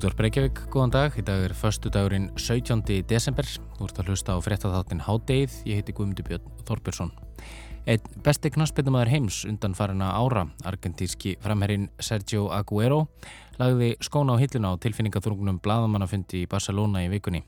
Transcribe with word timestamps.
Útvar 0.00 0.14
Breykjavík, 0.16 0.60
góðan 0.72 0.92
dag. 0.94 1.16
Í 1.20 1.22
dag 1.28 1.42
er 1.44 1.52
förstu 1.52 1.90
dagurinn 1.92 2.30
17. 2.40 2.80
desember. 3.04 3.44
Þú 3.76 3.84
ert 3.84 3.98
að 4.00 4.06
hlusta 4.08 4.32
á 4.32 4.40
fréttatháttin 4.40 5.02
Hádeið. 5.04 5.58
Ég 5.68 5.76
heiti 5.76 5.92
Guðmundur 5.92 6.24
Björn 6.24 6.54
Þorbjörnsson. 6.64 7.10
Einn 7.84 8.22
besti 8.24 8.48
knastbyttumæður 8.54 9.10
heims 9.12 9.42
undan 9.44 9.76
farina 9.76 10.08
ára, 10.16 10.46
argentíski 10.64 11.34
framherrin 11.44 11.90
Sergio 12.00 12.46
Agüero, 12.48 13.10
lagði 13.60 13.90
skóna 14.00 14.36
á 14.36 14.40
hilluna 14.40 14.72
á 14.72 14.80
tilfinningaþrungunum 14.80 15.60
bladamannafundi 15.60 16.42
í 16.44 16.48
Barcelona 16.50 17.04
í 17.04 17.10
vikunni. 17.12 17.42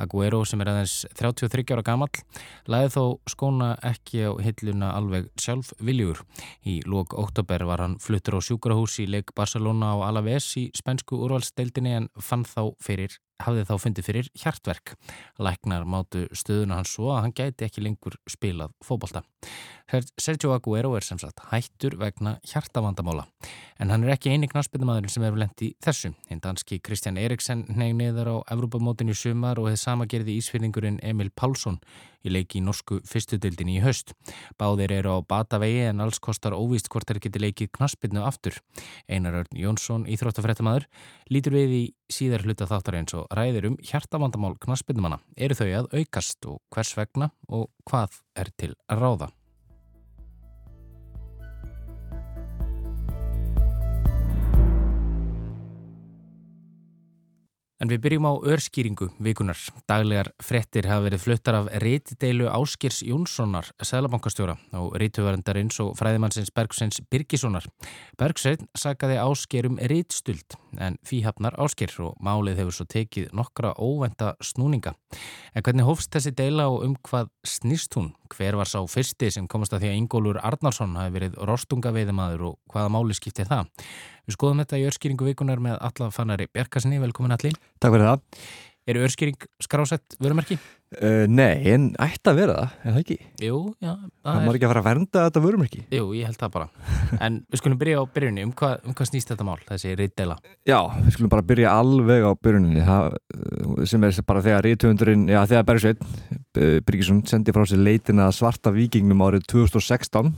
Agüero 0.00 0.40
sem 0.48 0.62
er 0.64 0.72
aðeins 0.72 0.96
33 1.18 1.76
ára 1.76 1.84
gammal, 1.84 2.08
lagði 2.66 2.94
þó 2.96 3.04
skóna 3.28 3.70
ekki 3.92 4.24
á 4.24 4.32
hilluna 4.40 4.94
alveg 4.96 5.28
sjálf 5.36 5.74
viljur. 5.84 6.24
Í 6.64 6.80
lók 6.88 7.12
óttabær 7.18 7.66
var 7.68 7.84
hann 7.84 7.98
fluttur 8.00 8.38
á 8.38 8.40
sjúkrahús 8.40 8.98
í 9.04 9.08
leik 9.10 9.34
Barcelona 9.36 9.92
á 9.92 10.08
Alaves 10.08 10.50
í 10.56 10.68
spensku 10.76 11.20
úrvalsteildinni 11.20 11.96
en 12.00 12.12
fann 12.16 12.48
þá 12.48 12.72
fyrir 12.80 13.20
hafði 13.44 13.64
þá 13.68 13.74
fundið 13.78 14.06
fyrir 14.08 14.28
hjartverk. 14.38 14.94
Læknar 15.38 15.86
mátu 15.86 16.26
stöðuna 16.34 16.80
hans 16.80 16.94
svo 16.96 17.12
að 17.14 17.26
hann 17.26 17.36
gæti 17.38 17.68
ekki 17.68 17.84
lengur 17.84 18.18
spilað 18.30 18.74
fókbalta. 18.84 19.22
Sergio 19.88 20.50
Agüero 20.52 20.90
er 20.98 21.04
sem 21.06 21.16
sagt 21.16 21.40
hættur 21.48 21.94
vegna 21.96 22.34
hjartavandamála. 22.44 23.22
En 23.80 23.88
hann 23.88 24.02
er 24.04 24.12
ekki 24.12 24.34
eini 24.34 24.48
knarspinnumadurinn 24.50 25.08
sem 25.08 25.24
hefur 25.24 25.40
lendi 25.40 25.70
þessu. 25.80 26.10
Hinn 26.28 26.42
danski 26.44 26.76
Kristjan 26.84 27.16
Eriksen 27.16 27.62
neg 27.72 27.94
neðar 27.96 28.28
á 28.28 28.36
Evrópamótin 28.52 29.08
í 29.08 29.16
sumar 29.16 29.56
og 29.56 29.70
hefði 29.70 29.80
sama 29.80 30.04
gerði 30.04 30.34
ísfyrningurinn 30.42 30.98
Emil 31.00 31.30
Pálsson 31.32 31.78
í 32.20 32.34
leiki 32.34 32.60
í 32.60 32.64
norsku 32.66 32.98
fyrstudildin 33.08 33.70
í 33.72 33.78
höst. 33.80 34.12
Báðir 34.60 34.92
eru 34.98 35.16
á 35.16 35.18
batavegi 35.24 35.86
en 35.88 36.04
alls 36.04 36.20
kostar 36.20 36.52
óvíst 36.52 36.92
hvort 36.92 37.08
þeir 37.08 37.22
geti 37.24 37.42
leikið 37.46 37.72
knarspinnu 37.78 38.26
aftur. 38.28 38.60
Einar 39.08 39.40
Örn 39.40 39.56
Jónsson, 39.56 40.04
íþróttafrættamadur, 40.04 40.84
lítur 41.32 41.56
við 41.56 41.74
í 41.78 41.82
síðar 42.12 42.44
hluta 42.44 42.68
þáttar 42.68 43.00
eins 43.00 43.16
og 43.16 43.24
ræðir 43.32 43.70
um 43.72 43.80
hjartavandamál 43.80 44.58
knarspinnumanna. 44.60 45.22
Eru 45.32 45.56
þau 45.56 45.68
að 45.80 45.90
aukast 45.96 46.52
og 46.52 46.60
hvers 46.74 46.92
vegna 46.98 47.32
og 47.48 47.70
hvað 47.88 48.20
er 48.36 48.52
til 48.58 48.74
að 48.90 49.04
ráða? 49.06 49.32
En 57.78 57.86
við 57.86 58.00
byrjum 58.02 58.26
á 58.26 58.32
örskýringu 58.50 59.06
vikunar. 59.22 59.58
Daglegar 59.86 60.32
frettir 60.42 60.88
hafa 60.90 61.04
verið 61.04 61.22
fluttar 61.22 61.58
af 61.60 61.68
reytideilu 61.78 62.48
Áskirs 62.50 63.04
Jónssonar, 63.06 63.68
sælabankastjóra 63.78 64.56
og 64.80 64.96
reytuvarendarins 64.98 65.78
og 65.84 65.92
fræðimannsins 66.00 66.50
Bergsveins 66.50 66.98
Birgissonar. 67.06 67.68
Bergsvein 68.18 68.66
sagaði 68.74 69.20
Áskirum 69.22 69.78
reytstuld 69.78 70.58
en 70.82 70.98
fíhafnar 71.06 71.54
Áskir 71.62 71.94
og 72.02 72.18
málið 72.18 72.64
hefur 72.64 72.80
svo 72.80 72.88
tekið 72.90 73.30
nokkra 73.38 73.76
óvenda 73.78 74.34
snúninga. 74.42 74.96
En 75.54 75.62
hvernig 75.62 75.86
hófst 75.86 76.10
þessi 76.10 76.34
deila 76.34 76.66
og 76.72 76.82
um 76.82 76.98
hvað 77.06 77.30
snýst 77.46 77.94
hún? 77.94 78.12
Hver 78.34 78.58
var 78.58 78.68
sá 78.68 78.82
fyrsti 78.90 79.30
sem 79.32 79.46
komast 79.48 79.72
að 79.72 79.86
því 79.86 79.94
að 79.94 79.98
Ingólfur 80.02 80.42
Arnarsson 80.42 80.98
hafi 80.98 81.14
verið 81.14 81.38
rostungaveiðamaður 81.48 82.48
og 82.50 82.58
hvaða 82.74 82.92
máli 82.92 83.16
skipti 83.16 83.46
það? 83.48 83.70
Við 84.28 84.36
skoðum 84.36 84.58
þetta 84.60 84.76
í 84.76 84.82
örskýringu 84.84 85.24
vikunar 85.24 85.60
með 85.64 85.78
alla 85.88 86.10
fannari 86.12 86.46
Bjarkasinni, 86.52 86.98
velkomin 87.00 87.32
allir. 87.32 87.54
Takk 87.80 87.94
fyrir 87.94 88.10
það. 88.10 88.24
Er 88.88 88.96
örskýring 89.04 89.44
skrásett 89.60 90.16
vörumerki? 90.20 90.56
Uh, 90.96 91.24
nei, 91.28 91.60
en 91.72 91.86
ætti 92.00 92.28
að 92.30 92.38
vera 92.38 92.56
það, 92.56 92.74
er 92.76 92.92
það 92.94 92.98
ekki? 93.02 93.16
Jú, 93.44 93.56
já. 93.84 93.90
Það 94.24 94.36
er... 94.38 94.44
má 94.44 94.50
ekki 94.52 94.66
að 94.66 94.72
fara 94.72 94.82
að 94.82 94.86
vernda 94.86 95.22
þetta 95.26 95.42
vörumerki? 95.44 95.80
Jú, 95.96 96.06
ég 96.16 96.28
held 96.28 96.40
það 96.40 96.52
bara. 96.54 96.68
En 97.24 97.38
við 97.48 97.62
skulum 97.62 97.80
byrja 97.80 98.00
á 98.00 98.04
byrjunni, 98.16 98.44
um 98.48 98.52
hvað, 98.56 98.74
um 98.84 98.96
hvað 98.96 99.10
snýst 99.10 99.32
þetta 99.32 99.46
mál, 99.48 99.56
þessi 99.68 99.92
reytdeila? 100.00 100.36
Já, 100.68 100.78
við 101.04 101.16
skulum 101.16 101.32
bara 101.32 101.46
byrja 101.52 101.76
alveg 101.76 102.26
á 102.28 102.32
byrjunni, 102.48 102.84
það 102.88 103.86
sem 103.92 104.08
er 104.08 104.20
bara 104.28 104.44
þegar 104.44 104.68
reytuhundurinn, 104.68 105.24
já 105.32 105.40
þegar 105.52 105.68
Bergsveit, 105.72 106.04
Bríkisson, 106.88 107.24
sendi 107.28 107.56
frá 107.56 107.64
sér 107.68 107.80
leitina 107.84 108.28
svarta 108.36 108.72
vikingnum 108.76 109.24
árið 109.24 109.48
2016 109.52 110.36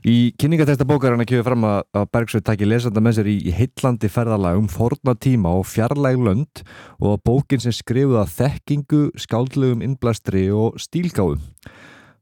Í 0.00 0.32
kynningatesta 0.40 0.86
bókarana 0.88 1.26
kjöfum 1.28 1.44
fram 1.44 1.64
að 1.68 2.06
Bergsveit 2.14 2.46
takki 2.46 2.64
lesanda 2.64 3.02
með 3.04 3.18
sér 3.18 3.26
í, 3.28 3.34
í 3.44 3.52
heitlandi 3.52 4.08
ferðalag 4.08 4.56
um 4.56 4.68
forna 4.72 5.12
tíma 5.12 5.52
og 5.58 5.66
fjarlæg 5.68 6.22
lönd 6.24 6.62
og 7.02 7.18
að 7.18 7.24
bókin 7.28 7.60
sem 7.60 7.74
skrifuða 7.76 8.22
þekkingu, 8.32 9.10
skáldlegum 9.20 9.84
innblæstri 9.84 10.46
og 10.56 10.80
stílgáum. 10.80 11.42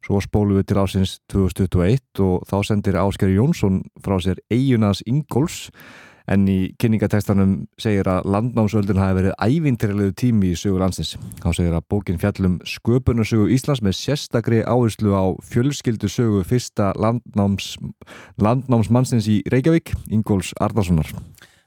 Svo 0.03 0.19
spólum 0.25 0.59
við 0.59 0.67
til 0.72 0.81
ásins 0.83 1.15
2021 1.31 2.25
og 2.27 2.50
þá 2.50 2.56
sendir 2.67 2.99
Ásker 2.99 3.31
Jónsson 3.31 3.84
frá 4.03 4.19
sér 4.27 4.43
Eyjunas 4.50 5.05
Ingóls 5.06 5.69
en 6.28 6.44
í 6.50 6.59
kynningatekstanum 6.81 7.55
segir 7.81 8.09
að 8.11 8.28
landnámsöldun 8.34 9.00
hafi 9.00 9.16
verið 9.19 9.37
ævintirilegu 9.41 10.15
tími 10.21 10.53
í 10.53 10.59
sögu 10.59 10.81
landsins. 10.83 11.15
Þá 11.41 11.49
segir 11.56 11.77
að 11.78 11.87
bókin 11.93 12.21
fjallum 12.21 12.59
sköpunarsögu 12.69 13.49
Íslands 13.55 13.83
með 13.84 13.97
sérstakri 13.99 14.61
áherslu 14.62 15.17
á 15.17 15.25
fjölskyldu 15.49 16.11
sögu 16.12 16.44
fyrsta 16.49 16.93
landnáms, 17.00 17.77
landnámsmannsins 18.37 19.31
í 19.33 19.41
Reykjavík, 19.49 19.94
Ingóls 20.12 20.53
Arnarssonar. 20.61 21.11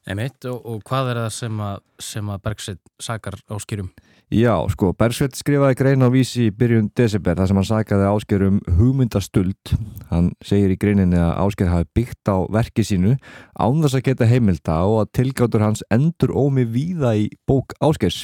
Emitt, 0.09 0.45
og, 0.49 0.61
og 0.65 0.85
hvað 0.85 1.11
er 1.11 1.21
það 1.25 1.33
sem 1.37 1.59
að, 1.61 1.83
að 2.21 2.45
Bergsveit 2.45 2.81
sakar 3.01 3.37
áskýrum? 3.53 3.91
Já, 4.31 4.53
sko, 4.71 4.93
Bergsveit 4.95 5.35
skrifaði 5.35 5.75
grein 5.75 6.05
á 6.05 6.07
vísi 6.07 6.45
í 6.47 6.51
byrjun 6.55 6.85
desember 6.95 7.35
þar 7.35 7.49
sem 7.49 7.57
hann 7.59 7.65
sakaði 7.67 8.05
áskýrum 8.07 8.61
hugmyndastuld. 8.77 9.73
Hann 10.07 10.29
segir 10.39 10.71
í 10.71 10.77
greininni 10.79 11.19
að 11.19 11.33
áskýr 11.43 11.67
hafi 11.67 11.89
byggt 11.99 12.31
á 12.31 12.39
verki 12.47 12.85
sínu 12.87 13.17
án 13.59 13.81
þess 13.83 13.97
að 13.99 14.05
geta 14.05 14.29
heimilda 14.31 14.77
og 14.87 15.01
að 15.01 15.11
tilgáttur 15.19 15.65
hans 15.65 15.83
endur 15.91 16.31
ómi 16.31 16.63
víða 16.63 17.11
í 17.19 17.27
bók 17.43 17.75
áskýrs. 17.83 18.23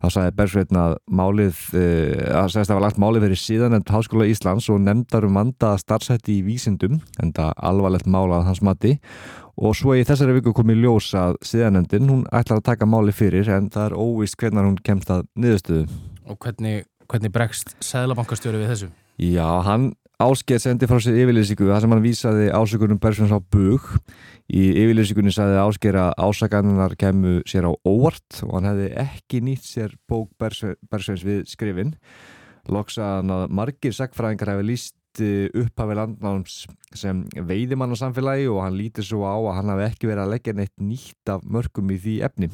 Þá 0.00 0.06
sagði 0.16 0.34
Bergsveitin 0.40 0.78
að 0.80 0.92
málið, 1.12 1.58
uh, 1.76 2.20
að 2.40 2.46
segist 2.50 2.62
að 2.64 2.70
það 2.70 2.78
var 2.78 2.84
lagt 2.86 3.00
málið 3.02 3.24
fyrir 3.26 3.40
síðan 3.44 3.76
en 3.76 3.82
Háskóla 3.84 4.28
Íslands 4.32 4.68
og 4.72 4.78
nefndar 4.80 5.26
um 5.28 5.36
vandaða 5.36 5.78
starfsætti 5.82 6.38
í 6.40 6.44
vísindum, 6.46 7.02
en 7.20 7.34
það 7.36 7.50
alvarlegt 7.70 8.08
málað 8.08 8.46
hans 8.48 8.62
mati 8.64 8.96
og 8.96 9.39
svo 9.76 9.96
í 9.98 10.04
þessari 10.06 10.36
viku 10.38 10.54
kom 10.56 10.72
í 10.72 10.78
ljós 10.78 11.10
að 11.18 11.38
síðanendin, 11.46 12.08
hún 12.10 12.24
ætlar 12.32 12.60
að 12.60 12.68
taka 12.70 12.88
máli 12.88 13.14
fyrir 13.14 13.48
en 13.52 13.70
það 13.72 13.90
er 13.90 13.96
óvist 13.98 14.38
hvernig 14.40 14.68
hún 14.68 14.78
kemst 14.84 15.10
að 15.10 15.26
niðurstöðu. 15.34 15.86
Og 16.30 16.38
hvernig, 16.38 16.84
hvernig 17.10 17.34
bregst 17.34 17.74
Sæðlabankastjóri 17.84 18.62
við 18.62 18.72
þessu? 18.74 18.90
Já, 19.20 19.46
hann 19.66 19.92
ásker 20.20 20.60
sendi 20.60 20.88
frá 20.88 21.00
sér 21.00 21.16
yfirlýsingu 21.22 21.68
þar 21.70 21.84
sem 21.84 21.94
hann 21.94 22.04
vísaði 22.04 22.50
ásökunum 22.52 23.00
Bergsveins 23.00 23.32
á 23.32 23.40
bug 23.40 23.86
í 24.52 24.66
yfirlýsingunni 24.82 25.32
sagði 25.32 25.60
ásker 25.62 25.96
að 25.96 26.12
ásakannar 26.20 26.96
kemur 27.00 27.40
sér 27.48 27.68
á 27.68 27.72
óvart 27.88 28.42
og 28.44 28.58
hann 28.58 28.68
hefði 28.68 28.90
ekki 29.00 29.40
nýtt 29.46 29.64
sér 29.64 29.96
bók 30.10 30.28
Bergsveins 30.40 31.24
við 31.24 31.46
skrifin 31.48 31.94
loksaðan 32.68 33.32
að 33.32 33.54
margir 33.56 33.96
sagfræðingar 33.96 34.54
hefði 34.54 34.68
líst 34.68 34.96
upphafi 35.18 35.96
landnáms 35.98 36.60
sem 36.94 37.24
veiðimann 37.34 37.90
á 37.90 37.96
samfélagi 37.98 38.46
og 38.52 38.62
hann 38.62 38.78
lítir 38.78 39.02
svo 39.02 39.26
á 39.26 39.34
að 39.34 39.56
hann 39.58 39.74
hafi 39.74 39.86
ekki 39.88 40.10
verið 40.12 40.24
að 40.24 40.32
leggja 40.36 40.54
neitt 40.54 40.76
nýtt 40.78 41.34
af 41.34 41.42
mörgum 41.42 41.90
í 41.90 41.98
því 41.98 42.16
efni 42.28 42.50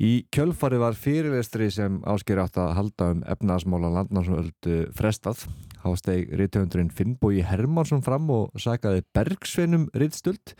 Í 0.00 0.24
kjölfari 0.32 0.78
var 0.78 0.94
fyrirlestri 0.94 1.66
sem 1.74 1.98
ásker 2.08 2.38
átt 2.38 2.60
að 2.62 2.70
halda 2.76 3.08
um 3.12 3.24
efnaðasmála 3.34 3.90
landnámsöldu 3.96 4.76
frestað 4.96 5.42
hásteg 5.82 6.30
rítöfundurinn 6.38 6.92
Finnbói 6.94 7.42
Hermansson 7.44 8.04
fram 8.04 8.30
og 8.30 8.54
sagaði 8.60 9.02
Bergsveinum 9.16 9.88
ríðstöld. 9.96 10.54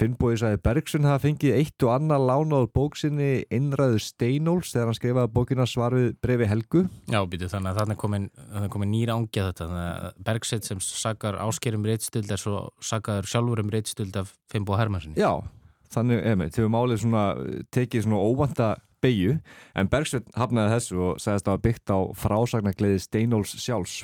Finnbói 0.00 0.38
sagði 0.40 0.58
Bergsvein 0.64 1.06
hafa 1.06 1.20
fengið 1.26 1.56
eitt 1.58 1.84
og 1.84 1.90
annað 1.92 2.22
lánað 2.30 2.68
bóksinni 2.72 3.30
Innræður 3.52 4.00
Steinóls 4.00 4.70
þegar 4.72 4.88
hann 4.88 4.96
skrifaði 4.96 5.32
bókina 5.34 5.66
svarfið 5.68 6.06
brefi 6.24 6.48
Helgu. 6.48 6.84
Já, 7.12 7.20
býtu 7.28 7.50
þannig 7.52 7.72
að 7.72 7.80
þannig 7.82 7.98
komin, 8.00 8.28
komin 8.72 8.92
nýra 8.94 9.16
ángja 9.18 9.50
þetta. 9.50 10.12
Bergsvein 10.24 10.64
sem 10.64 10.80
sagar 10.84 11.36
áskerum 11.44 11.84
ríðstöld 11.88 12.32
er 12.32 12.40
svo 12.40 12.62
sagaður 12.80 13.28
sjálfur 13.34 13.64
um 13.64 13.74
ríðstöld 13.74 14.16
af 14.22 14.32
Finnbói 14.52 14.78
Hermansson. 14.80 15.18
Já, 15.20 15.34
þannig, 15.92 16.24
emi, 16.32 16.48
þegar 16.56 16.72
málið 16.72 17.04
svona, 17.04 17.26
tekið 17.76 18.06
svona 18.06 18.22
óvanda 18.24 18.70
beigju, 19.02 19.36
en 19.76 19.90
Bergsvein 19.92 20.24
hafnaði 20.38 20.76
þessu 20.76 21.04
og 21.04 21.20
sagðist 21.20 21.48
að 21.48 21.52
það 21.52 21.64
byggt 21.66 21.92
á 21.92 21.98
frásagnargleiði 22.22 23.04
Steinóls 23.04 23.54
sjálfs. 23.60 24.02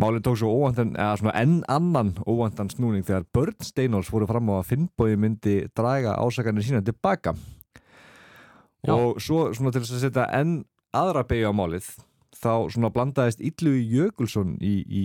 Málið 0.00 0.24
tók 0.26 0.38
svo 0.40 0.52
óvandan, 0.56 0.94
eða 0.96 1.18
svona 1.20 1.34
enn 1.40 1.58
annan 1.70 2.12
óvandan 2.24 2.70
snúning 2.72 3.04
þegar 3.06 3.26
börn 3.34 3.58
Steinóls 3.64 4.10
fóru 4.12 4.28
fram 4.30 4.48
á 4.52 4.60
að 4.60 4.68
Finnbói 4.70 5.16
myndi 5.20 5.56
draga 5.76 6.14
ásakarnir 6.22 6.64
sína 6.64 6.82
tilbaka. 6.86 7.34
Já. 8.82 8.94
Og 8.94 9.20
svo 9.22 9.50
svona 9.54 9.74
til 9.74 9.84
að 9.84 9.92
setja 10.02 10.26
enn 10.34 10.62
aðra 10.96 11.26
beigja 11.28 11.52
á 11.52 11.54
málið, 11.54 11.86
þá 12.36 12.72
svona 12.72 12.90
blandaðist 12.94 13.42
Yllu 13.44 13.76
Jökulsson 13.78 14.56
í, 14.60 14.74
í, 14.82 15.04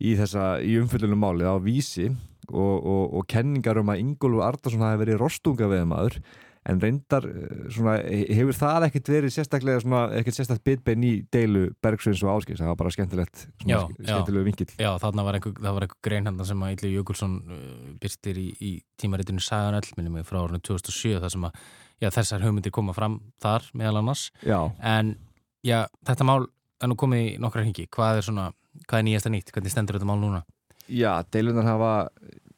í 0.00 0.14
þessa, 0.18 0.58
í 0.64 0.78
umfyllunum 0.80 1.20
málið 1.20 1.50
á 1.50 1.56
vísi 1.62 2.08
og, 2.48 2.76
og, 2.78 3.04
og 3.18 3.28
kenningar 3.30 3.80
um 3.80 3.92
að 3.92 4.02
Ingólfur 4.04 4.46
Ardarsson 4.46 4.84
hafi 4.84 5.02
verið 5.04 5.20
rostunga 5.20 5.68
við 5.70 5.86
maður 5.90 6.18
en 6.64 6.80
reyndar 6.80 7.26
svona, 7.72 7.98
hefur 8.04 8.56
það 8.56 8.86
ekkert 8.88 9.10
verið 9.12 9.34
sérstaklega 9.34 9.82
svona, 9.82 10.02
ekkert 10.18 10.38
sérstaklega 10.38 10.64
bitbein 10.70 11.04
í 11.04 11.12
deilu 11.34 11.66
Bergsveins 11.84 12.22
og 12.24 12.32
Áskils, 12.38 12.62
það 12.62 12.70
var 12.72 12.80
bara 12.80 12.94
skemmtilegt 12.94 13.44
svona, 13.44 13.68
já, 13.68 13.82
skemmtilegu 13.98 14.48
vinkill. 14.48 14.70
Já, 14.80 14.90
þarna 15.02 15.26
var 15.26 15.38
einhver, 15.38 15.54
það 15.60 15.76
var 15.76 15.86
einhver 15.86 16.00
grein 16.08 16.30
hann 16.30 16.40
sem 16.48 16.64
að 16.64 16.74
Ylvi 16.76 16.92
Jökulsson 16.94 17.36
uh, 17.44 17.68
byrstir 18.00 18.40
í, 18.40 18.48
í 18.64 18.72
tímaritinu 19.00 19.44
Sagan 19.44 19.80
mig, 20.08 20.26
frá 20.28 20.40
árunni 20.40 20.62
2007 20.64 21.20
það 21.20 21.30
sem 21.36 21.46
að 21.50 21.62
já, 22.00 22.10
þessar 22.10 22.44
hugmyndir 22.46 22.74
koma 22.74 22.96
fram 22.96 23.20
þar 23.42 23.68
meðal 23.76 24.00
annars. 24.00 24.30
Já, 24.42 24.58
en 24.80 25.16
já, 25.64 25.84
þetta 26.08 26.28
mál 26.28 26.42
er 26.82 26.90
nú 26.90 26.98
komið 27.00 27.28
í 27.28 27.38
nokkra 27.42 27.64
hengi 27.66 27.86
hvað 27.92 28.22
er 28.22 28.28
svona, 28.30 28.50
hvað 28.88 29.00
er 29.00 29.08
nýjasta 29.10 29.32
nýtt? 29.32 29.52
Hvernig 29.54 29.72
stendur 29.72 29.98
þetta 29.98 30.08
mál 30.08 30.20
núna? 30.22 30.44
já 30.88 31.22
deilunar 31.32 31.64
hafa 31.64 32.08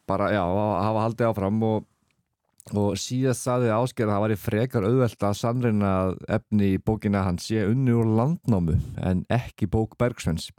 bara, 0.06 0.30
já, 0.30 0.42
hafa 0.82 1.02
haldið 1.02 1.30
áfram 1.30 1.62
og, 1.66 1.86
og 2.74 2.96
síðast 2.98 3.44
saði 3.46 3.70
ásker 3.70 4.08
að 4.08 4.12
það 4.14 4.24
væri 4.24 4.38
frekar 4.42 4.86
auðvelt 4.88 5.22
að 5.28 5.38
sannreina 5.38 5.92
efni 6.38 6.72
í 6.74 6.82
bókina 6.82 7.22
hann 7.26 7.38
sé 7.38 7.62
unni 7.68 7.94
úr 7.94 8.08
landnámu 8.18 8.74
en 9.06 9.22
ekki 9.30 9.68
bók 9.70 9.94
Bergsvens. 10.00 10.50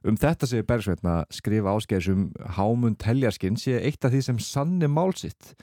Um 0.00 0.16
þetta 0.16 0.48
segir 0.48 0.64
Bergsveinn 0.68 1.10
að 1.12 1.22
skrifa 1.36 1.74
ásker 1.76 2.04
sem 2.04 2.28
hámund 2.56 3.04
heljarskinn 3.04 3.58
sé 3.60 3.76
eitt 3.82 4.04
af 4.04 4.14
því 4.14 4.22
sem 4.24 4.38
sanni 4.40 4.88
málsitt. 4.88 5.54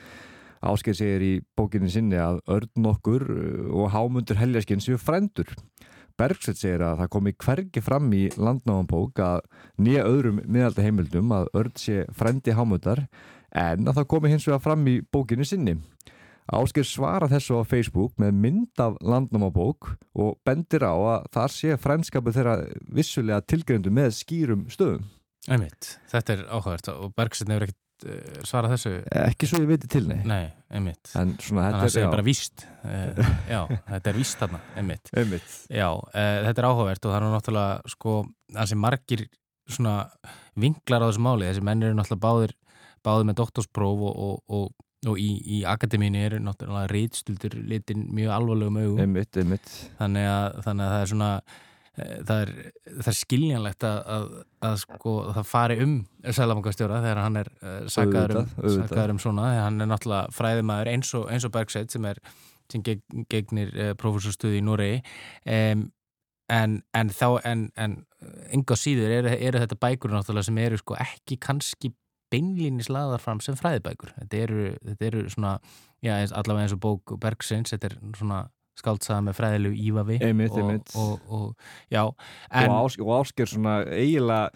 Ásker 0.61 0.93
segir 0.97 1.25
í 1.25 1.33
bókinin 1.57 1.89
sinni 1.89 2.19
að 2.21 2.43
örn 2.45 2.91
okkur 2.91 3.25
og 3.73 3.89
hámundur 3.95 4.37
heljarskinn 4.37 4.83
séu 4.83 4.99
frendur. 5.01 5.49
Bergsveit 6.17 6.57
segir 6.57 6.81
að 6.85 7.01
það 7.01 7.11
komi 7.13 7.33
hvergi 7.37 7.81
fram 7.85 8.13
í 8.13 8.23
landnámanbók 8.37 9.19
að 9.21 9.41
nýja 9.81 10.05
öðrum 10.09 10.39
miðalda 10.45 10.85
heimildum 10.85 11.33
að 11.33 11.51
örn 11.57 11.75
sé 11.77 12.05
frendi 12.17 12.55
hámundar 12.57 13.03
en 13.55 13.87
að 13.87 13.99
það 13.99 14.09
komi 14.13 14.31
hins 14.33 14.47
vegar 14.47 14.63
fram 14.63 14.87
í 14.89 14.99
bókinu 15.01 15.47
sinni. 15.47 15.77
Ásker 16.47 16.85
svara 16.87 17.27
þessu 17.27 17.59
á 17.59 17.63
Facebook 17.67 18.13
með 18.21 18.37
mynd 18.39 18.79
af 18.79 18.95
landnámanbók 19.03 19.89
og 20.15 20.37
bendir 20.47 20.85
á 20.87 20.95
að 20.95 21.25
það 21.35 21.49
sé 21.57 21.79
frendskapu 21.83 22.31
þeirra 22.35 22.61
vissulega 22.87 23.43
tilgreyndu 23.43 23.91
með 23.91 24.13
skýrum 24.21 24.63
stöðum. 24.71 25.09
Einmitt, 25.47 25.97
þetta 26.11 26.33
er 26.35 26.47
áhugavert 26.47 26.89
og 26.91 27.11
Bergstein 27.15 27.53
hefur 27.53 27.67
ekkert 27.67 28.07
uh, 28.07 28.39
svarað 28.47 28.73
þessu 28.75 28.93
Ekki 29.21 29.47
svo 29.47 29.61
ég 29.61 29.69
viti 29.69 29.87
til, 29.91 30.03
nei. 30.09 30.17
Nei, 30.27 30.49
einmitt 30.75 31.13
En 31.15 31.35
svona 31.39 31.69
Þannig 31.69 31.77
að 31.77 31.77
þetta 31.77 31.77
það 31.77 31.87
er, 31.87 31.93
segir 31.93 32.11
bara 32.11 32.25
víst 32.27 32.65
uh, 32.83 33.29
Já, 33.47 33.59
þetta 33.87 34.11
er 34.11 34.19
víst 34.19 34.41
þarna, 34.41 34.59
einmitt 34.81 35.11
einmitt. 35.15 35.55
Já, 35.71 35.87
uh, 35.95 36.35
þetta 36.49 36.63
er 36.63 36.67
áhugavert 36.67 37.07
og 37.07 37.13
það 37.13 37.19
er 37.19 37.35
náttúrulega 37.37 37.93
sko, 37.95 38.17
þessi 38.57 38.79
margir 38.83 39.23
svona 39.67 39.95
vinklar 40.59 41.03
á 41.03 41.07
þessu 41.07 41.23
máli, 41.23 41.47
þessi 41.47 41.63
menn 41.69 41.87
eru 41.87 41.99
náttúrulega 41.99 42.25
báðir 42.27 42.55
báðir 43.05 43.29
með 43.29 43.39
doktorspróf 43.41 44.03
og, 44.09 44.19
og, 44.27 44.57
og, 44.57 44.87
og 45.07 45.21
í, 45.21 45.29
í 45.57 45.61
akademínu 45.69 46.23
eru 46.25 46.41
náttúrulega 46.43 46.91
rítstuldur 46.91 47.55
litin 47.69 48.07
mjög 48.15 48.35
alvarlegum 48.39 48.81
augum. 48.81 49.01
Einmitt, 49.05 49.39
einmitt. 49.39 49.71
þannig 50.01 50.29
að, 50.31 50.59
þannig 50.67 50.85
að 50.85 50.93
það 50.93 51.03
er 51.03 51.11
svona 51.13 51.31
eh, 51.37 52.15
það 52.29 52.41
er, 52.43 52.53
það 52.91 53.11
er 53.13 53.19
skiljanlegt 53.21 53.87
að, 53.91 53.99
að, 54.17 54.27
að 54.69 54.77
sko, 54.83 55.15
það 55.37 55.49
fari 55.51 55.79
um 55.85 55.97
Sælamangastjóra 56.27 57.01
þegar 57.05 57.23
hann 57.23 57.41
er 57.43 57.51
uh, 57.61 57.79
sakaður, 57.93 58.41
um, 58.43 58.79
sakaður 58.81 59.15
um 59.15 59.21
svona 59.23 59.51
þegar 59.51 59.67
hann 59.67 59.85
er 59.85 59.91
náttúrulega 59.93 60.37
fræðimæður 60.39 60.93
eins 60.95 61.13
og, 61.19 61.29
og 61.31 61.53
Bergsveit 61.55 61.93
sem 61.93 62.09
er 62.09 62.23
sem 62.71 62.83
geg, 62.83 63.05
gegnir 63.31 63.71
uh, 63.75 63.93
prófessorstuði 63.99 64.59
í 64.59 64.65
Noregi. 64.65 64.97
Um, 65.47 65.87
en, 66.51 66.81
en 66.95 67.11
þá 67.11 67.27
en, 67.47 67.63
en 67.79 67.97
enga 68.55 68.77
síður 68.79 69.13
eru, 69.19 69.31
eru 69.35 69.61
þetta 69.63 69.79
bækur 69.81 70.13
náttúrulega 70.13 70.49
sem 70.49 70.59
eru 70.63 70.79
sko 70.79 70.97
ekki 70.99 71.39
kannski 71.43 71.91
beinlínis 72.33 72.91
laðar 72.91 73.23
fram 73.23 73.41
sem 73.43 73.57
fræðibækur. 73.57 74.13
Þetta 74.19 74.43
eru, 74.43 74.69
þetta 74.91 75.09
eru 75.11 75.25
svona 75.33 75.57
já, 76.03 76.13
allavega 76.27 76.67
eins 76.67 76.75
og 76.75 76.81
bók 76.83 77.17
Bergsveins 77.21 77.73
þetta 77.73 77.91
er 77.91 77.99
svona 78.17 78.45
skáldsaða 78.77 79.25
með 79.25 79.37
fræðilegu 79.39 79.77
ívafi 79.89 80.17
Einmitt, 80.21 80.53
og, 80.53 80.57
einmitt. 80.61 80.95
og, 80.95 81.29
og, 81.33 81.69
og, 81.97 82.25
ás, 82.53 82.97
og 83.01 83.13
Ásker 83.17 83.49
svona 83.49 83.79
eiginlega 83.89 84.51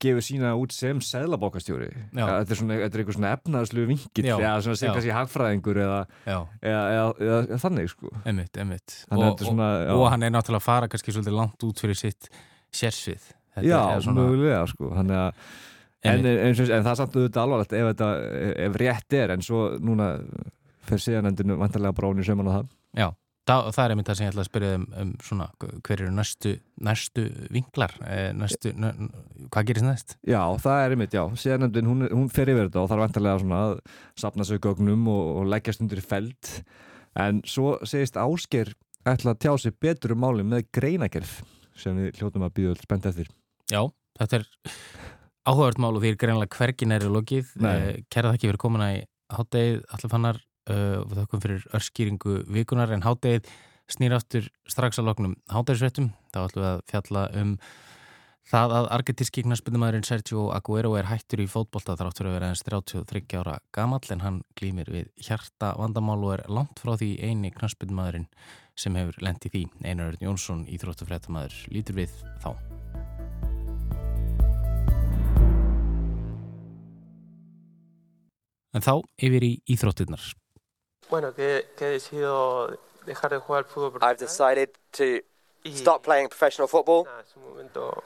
gefur 0.00 0.24
sína 0.24 0.52
út 0.56 0.72
sem 0.72 1.00
seðlabókastjóri 1.04 1.88
Já. 1.90 2.22
þetta 2.24 2.54
er 2.54 2.58
svona, 2.60 2.76
þetta 2.80 2.96
er 2.96 3.02
eitthvað 3.02 3.16
svona 3.18 3.32
efnaðslu 3.36 3.82
vingill 3.90 4.28
eða 4.30 4.52
svona 4.64 4.80
sem 4.80 4.94
kannski 4.94 5.12
hagfræðingur 5.12 5.80
eða, 5.82 5.98
eða, 6.24 6.44
eða, 6.70 7.02
eða, 7.26 7.58
þannig 7.64 7.90
sko. 7.92 8.12
Einmitt, 8.22 8.60
einmitt. 8.62 8.94
Og, 9.10 9.42
svona, 9.42 9.68
og, 9.90 10.04
og 10.04 10.06
hann 10.14 10.24
er 10.24 10.32
náttúrulega 10.32 10.62
að 10.62 10.68
fara 10.70 10.88
kannski 10.92 11.16
svolítið 11.16 11.36
langt 11.36 11.68
út 11.68 11.84
fyrir 11.84 12.00
sitt 12.00 12.30
sérsvið. 12.72 13.28
Þetta 13.58 13.66
já, 13.66 13.82
svona, 14.06 14.24
mögulega 14.24 14.62
sko. 14.70 14.94
Þannig 14.94 15.20
að 15.26 15.44
en, 16.02 16.20
en, 16.20 16.26
en, 16.26 16.52
en 16.54 16.84
það 16.84 16.92
er 16.92 17.00
samt 17.00 17.16
auðvitað 17.16 17.42
alvarlegt 17.44 17.74
ef, 17.76 17.88
þetta, 17.92 18.10
ef 18.66 18.78
rétt 18.80 19.16
er 19.18 19.34
en 19.34 19.42
svo 19.44 19.64
núna 19.80 20.12
fer 20.88 21.02
síðanendinu 21.02 21.58
vantarlega 21.60 21.96
bráin 21.96 22.22
í 22.22 22.26
söman 22.26 22.48
á 22.48 22.52
það. 22.54 22.70
Já, 22.96 23.06
það, 23.50 23.68
það 23.76 23.82
er 23.84 23.94
einmitt 23.94 24.10
það 24.10 24.18
sem 24.18 24.26
ég 24.26 24.32
ætla 24.32 24.44
að 24.44 24.48
spyrja 24.48 24.72
um, 24.78 24.86
um 25.02 25.12
svona, 25.26 25.48
hver 25.86 26.04
eru 26.04 26.14
næstu 26.16 26.54
næstu 26.88 27.26
vinklar 27.52 27.96
eh, 28.06 28.30
næstu, 28.36 28.72
næ, 28.80 28.90
hvað 29.52 29.70
gerist 29.70 29.86
næst? 29.86 30.16
Já, 30.26 30.40
það 30.64 30.84
er 30.84 30.96
einmitt, 30.96 31.16
já, 31.16 31.24
síðanendin 31.44 31.90
hún, 31.90 32.08
hún 32.08 32.28
fer 32.32 32.52
yfir 32.52 32.68
þetta 32.68 32.84
og 32.84 32.90
þarf 32.92 33.06
vantarlega 33.06 33.42
svona 33.44 33.62
að 33.68 33.74
sapna 34.24 34.48
sig 34.48 34.62
gögnum 34.64 35.08
og, 35.12 35.32
og 35.40 35.50
leggjast 35.52 35.84
undir 35.84 36.02
feld. 36.04 36.54
En 37.20 37.44
svo 37.48 37.76
segist 37.88 38.18
Ásker 38.20 38.72
ætla 39.08 39.34
að 39.34 39.40
tjá 39.44 39.54
sig 39.58 39.76
betur 39.82 40.14
um 40.14 40.24
máli 40.24 40.44
með 40.46 40.68
greinagerð 40.74 41.40
sem 41.80 41.96
við 41.96 42.20
hljótum 42.20 42.44
að 42.46 42.56
býða 42.58 42.76
spennt 42.82 43.08
eftir. 43.08 43.30
Já, 43.70 43.82
þetta 44.20 44.40
er 44.40 44.48
áhugavert 45.50 45.82
mál 45.82 45.92
og 45.94 46.04
því 46.04 46.12
er 46.14 46.20
greinlega 46.20 46.56
hvergi 46.60 46.88
næri 46.88 47.10
lokið. 47.10 47.56
Nei. 47.60 47.74
eh, 47.74 47.98
Kæra 48.12 48.32
þakki 48.34 48.50
fyrir 48.50 48.62
komuna 48.62 48.92
í 48.94 49.02
háttegið 49.30 49.82
allir 49.94 50.12
fannar 50.12 50.40
uh, 50.70 51.02
og 51.04 51.12
þakkum 51.18 51.44
fyrir 51.44 51.68
örskýringu 51.76 52.40
vikunar 52.50 52.94
en 52.94 53.04
háttegið 53.06 53.50
snýr 53.90 54.14
aftur 54.16 54.48
strax 54.70 55.00
að 55.00 55.10
loknum 55.10 55.36
háttegisvettum 55.50 56.12
þá 56.30 56.42
ætlum 56.44 56.64
við 56.64 56.70
að 56.70 56.82
fjalla 56.92 57.24
um 57.40 57.54
það 58.50 58.74
að 58.78 58.88
argetíski 58.96 59.44
knaspindumæðurinn 59.46 60.06
Sergio 60.06 60.48
Aguero 60.54 60.96
er 60.98 61.10
hættur 61.10 61.42
í 61.44 61.48
fótbolta 61.50 61.94
þrátt 61.98 62.18
fyrir 62.18 62.32
að 62.32 62.36
vera 62.38 62.50
aðeins 62.50 62.64
33 62.66 63.38
ára 63.42 63.58
gamall 63.74 64.02
en 64.14 64.24
hann 64.24 64.40
glýmir 64.58 64.90
við 64.90 65.12
hjarta 65.28 65.74
vandamál 65.78 66.18
og 66.24 66.34
er 66.38 66.44
langt 66.50 66.82
frá 66.82 66.96
því 66.96 67.12
eini 67.22 67.52
knaspindumæðurinn 67.54 68.26
sem 68.80 68.96
hefur 68.96 69.22
lent 69.22 69.46
í 69.46 69.52
því. 69.52 69.64
Einar 69.84 70.14
Örn 70.14 70.26
Jónsson, 70.30 70.66
íþróttufréttamaður, 70.72 71.62
lítur 71.74 72.00
við 72.00 72.20
þá 72.40 72.69
En 78.72 78.82
þá 78.82 79.00
yfir 79.18 79.42
í 79.42 79.52
íþróttirnar. 79.74 80.22
Bueno, 81.10 81.34
que, 81.34 81.66
que 81.76 81.86
he 81.86 81.90
decidido 81.98 82.78
dejar 83.04 83.32
de 83.32 83.38
jugar 83.38 83.64
fútbol 83.64 83.98
I've 84.02 84.16
profesional 84.16 84.16
decided 84.18 84.70
to 84.92 85.22
stop 85.74 86.04
playing 86.04 86.28
professional 86.28 86.68
football. 86.68 87.04
nada, 87.04 87.22
es 87.22 87.36
un 87.36 87.42
momento 87.42 88.04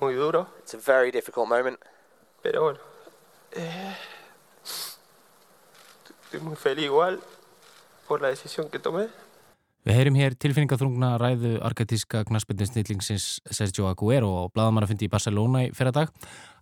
muy 0.00 0.14
duro, 0.14 0.48
It's 0.60 0.74
a 0.74 0.78
very 0.78 1.10
difficult 1.10 1.48
moment, 1.48 1.78
pero 2.42 2.62
bueno, 2.62 2.78
eh, 3.52 3.96
estoy 6.24 6.40
muy 6.40 6.56
feliz 6.56 6.84
igual 6.84 7.20
por 8.08 8.20
la 8.20 8.28
decisión 8.28 8.68
que 8.70 8.78
tomé. 8.78 9.08
Við 9.86 9.94
heyrim 9.94 10.16
hér 10.18 10.34
tilfinningaþrungna 10.42 11.12
ræðu 11.22 11.52
argetíska 11.62 12.24
knaspindinsnýtlingsins 12.26 13.26
Sergio 13.54 13.86
Aguero 13.86 14.32
og 14.40 14.48
bladamara 14.56 14.88
fyndi 14.90 15.06
í 15.06 15.12
Barcelona 15.12 15.60
í 15.62 15.70
fyrradag. 15.78 16.10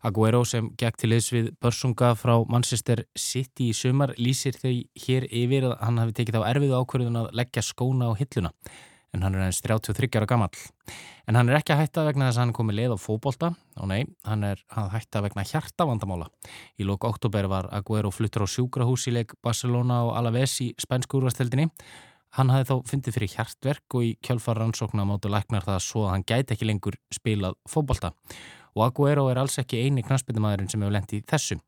Aguero 0.05 0.43
sem 0.45 0.69
gekk 0.77 1.01
til 1.01 1.09
liðs 1.15 1.31
við 1.33 1.49
börsunga 1.57 2.11
frá 2.21 2.35
Manchester 2.53 3.07
City 3.17 3.71
í 3.71 3.79
sumar 3.79 4.13
lýsir 4.21 4.61
þau 4.61 4.75
hér 5.07 5.25
yfir 5.33 5.71
að 5.71 5.79
hann 5.87 6.03
hafi 6.03 6.19
tekið 6.21 6.37
á 6.45 6.49
erfiðu 6.51 6.77
ákvörðun 6.83 7.21
að 7.23 7.33
leggja 7.41 7.65
skóna 7.65 8.13
á 8.13 8.19
hilluna 8.21 8.53
en 9.15 9.25
hann 9.25 9.37
er 9.39 9.47
aðeins 9.47 9.65
33 9.65 10.19
ára 10.19 10.29
gamall. 10.29 10.63
En 11.25 11.39
hann 11.39 11.49
er 11.49 11.63
ekki 11.63 11.73
að 11.73 11.85
hætta 11.85 12.05
vegna 12.05 12.29
þess 12.29 12.37
að 12.43 12.45
hann 12.45 12.57
komið 12.59 12.77
leið 12.83 12.93
á 12.93 12.99
fótbolta 13.01 13.55
og 13.81 13.89
nei, 13.89 14.03
hann 14.29 14.45
er 14.45 14.61
að 14.69 14.91
hætta 14.99 15.23
vegna 15.25 15.49
hjartavandamála. 15.49 16.29
Í 16.77 16.85
lók 16.85 17.07
oktober 17.09 17.49
var 17.49 17.71
Aguero 17.73 18.13
fluttur 18.13 18.45
á 18.45 18.49
sjúkrahús 18.51 19.07
í 19.09 19.15
leik 19.15 19.33
Barcelona 19.41 20.03
og 20.09 20.19
Alaves 20.19 20.59
í 20.61 20.75
spænsku 20.83 21.23
úrvasteldinni 21.23 21.71
Hann 22.35 22.51
hafði 22.51 22.67
þá 22.67 22.89
fundið 22.91 23.15
fyrir 23.15 23.31
hjartverk 23.31 23.95
og 23.95 24.03
í 24.03 24.19
kjálfar 24.25 24.59
rannsókna 24.59 25.05
máttu 25.07 25.31
læknar 25.31 25.63
það 25.63 25.77
svo 25.85 26.01
að 26.09 26.13
hann 26.17 26.25
gæti 26.27 26.57
ekki 26.57 26.67
lengur 26.67 26.97
spilað 27.15 27.55
fótbolta. 27.71 28.11
Og 28.75 28.83
Aguero 28.89 29.29
er 29.31 29.39
alls 29.39 29.55
ekki 29.63 29.85
eini 29.85 30.03
knastbyndumæðurinn 30.03 30.67
sem 30.73 30.83
hefur 30.83 30.97
lent 30.97 31.15
í 31.15 31.21
þessu. 31.31 31.61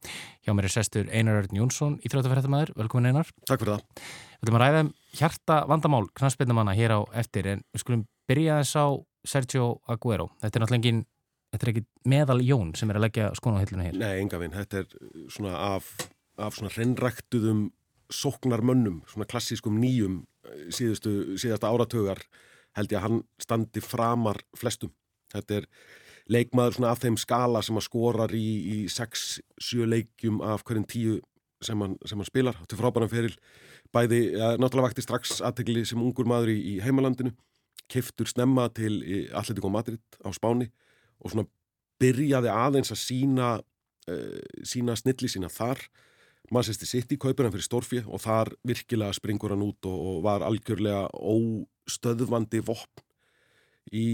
Hjá 0.42 0.50
mér 0.58 0.66
er 0.66 0.74
sestur 0.74 1.06
Einar 1.14 1.38
Örn 1.44 1.54
Jónsson, 1.54 2.00
íþróttafættamæður. 2.02 2.74
Velkomin 2.80 3.12
Einar. 3.12 3.30
Takk 3.46 3.62
fyrir 3.62 3.76
það. 3.76 3.82
Við 4.40 4.48
ætlum 4.48 4.58
að 4.58 4.64
ræða 4.64 4.80
um 4.82 4.90
hjarta 5.20 5.60
vandamál 5.70 6.06
knastbyndumanna 6.18 6.74
hér 6.74 6.98
á 6.98 7.00
eftir 7.22 7.46
en 7.52 7.62
við 7.70 7.84
skulum 7.84 8.02
byrja 8.26 8.58
þess 8.58 8.74
á 8.82 8.86
Sergio 9.22 9.68
Aguero. 9.86 10.26
Þetta 10.42 10.58
er 10.58 10.62
náttúrulega 10.64 10.82
engin, 10.82 11.06
þetta 11.54 11.62
er 11.62 11.70
ekki 11.76 11.86
meðal 12.10 12.42
Jón 12.42 12.74
sem 12.74 12.90
er 12.90 12.98
að 12.98 13.06
leggja 13.06 13.30
skona 13.38 13.62
á 13.62 13.62
hilluna 13.62 13.86
hér. 13.86 13.94
Nei, 14.02 14.18
sóknarmönnum, 18.12 19.02
svona 19.10 19.28
klassískum 19.28 19.78
nýjum 19.80 20.20
uh, 20.22 20.66
síðustu, 20.74 21.38
síðasta 21.40 21.70
áratugar 21.70 22.22
held 22.76 22.92
ég 22.92 23.00
að 23.00 23.06
hann 23.06 23.22
standi 23.40 23.82
framar 23.84 24.42
flestum. 24.56 24.92
Þetta 25.32 25.62
er 25.62 25.70
leikmaður 26.32 26.76
svona 26.76 26.92
af 26.92 27.00
þeim 27.02 27.16
skala 27.20 27.62
sem 27.64 27.78
að 27.78 27.86
skorar 27.86 28.34
í, 28.36 28.44
í 28.44 28.76
6-7 28.92 29.86
leikjum 29.88 30.42
af 30.44 30.64
hverjum 30.66 30.86
tíu 30.90 31.16
sem 31.64 31.80
hann, 31.80 31.96
sem 32.04 32.20
hann 32.20 32.28
spilar. 32.28 32.58
Þetta 32.60 32.76
er 32.76 32.82
frábæran 32.82 33.12
fyrir 33.12 33.36
bæði, 33.94 34.20
ja, 34.36 34.54
náttúrulega 34.60 34.90
vakti 34.90 35.04
strax 35.04 35.38
aðtegli 35.46 35.86
sem 35.88 36.02
ungur 36.02 36.28
maður 36.28 36.52
í, 36.52 36.58
í 36.74 36.78
heimalandinu, 36.84 37.32
kiftur 37.92 38.28
snemma 38.28 38.66
til 38.74 38.98
Atletico 39.36 39.70
Madrid 39.72 40.02
á 40.26 40.28
Spáni 40.34 40.68
og 41.22 41.32
svona 41.32 41.46
byrjaði 42.02 42.50
aðeins 42.52 42.92
að 42.92 43.00
sína, 43.00 43.52
uh, 44.10 44.40
sína 44.66 44.96
snilli 44.98 45.30
sína 45.32 45.50
þar 45.52 45.80
Manchester 46.54 46.88
City 46.88 47.18
kaupir 47.20 47.46
hann 47.46 47.54
fyrir 47.54 47.66
stórfi 47.66 48.02
og 48.04 48.20
þar 48.22 48.52
virkilega 48.66 49.16
springur 49.16 49.54
hann 49.54 49.64
út 49.66 49.88
og, 49.88 49.96
og 49.96 50.20
var 50.26 50.44
algjörlega 50.46 51.06
óstöðvandi 51.16 52.62
vopn 52.66 53.04
í 53.94 54.06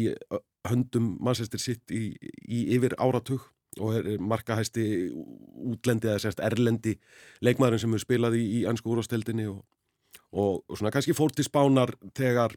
höndum 0.69 1.17
Manchester 1.21 1.61
City 1.61 1.99
í, 1.99 2.31
í 2.47 2.65
yfir 2.77 2.97
áratug 3.01 3.49
og 3.81 3.95
er 3.97 4.21
markahæsti 4.21 4.85
útlendi 5.13 6.11
eða 6.11 6.21
semst 6.27 6.43
erlendi 6.45 6.99
leikmaðurinn 7.45 7.81
sem 7.81 7.95
hefur 7.95 8.05
spilað 8.05 8.37
í, 8.37 8.43
í 8.61 8.65
ansku 8.69 8.93
úrvasteldinni 8.93 9.49
og, 9.49 9.63
og, 10.33 10.61
og 10.69 10.77
svona 10.77 10.93
kannski 10.93 11.17
fór 11.17 11.33
til 11.33 11.47
spánar 11.49 11.95
þegar 12.17 12.57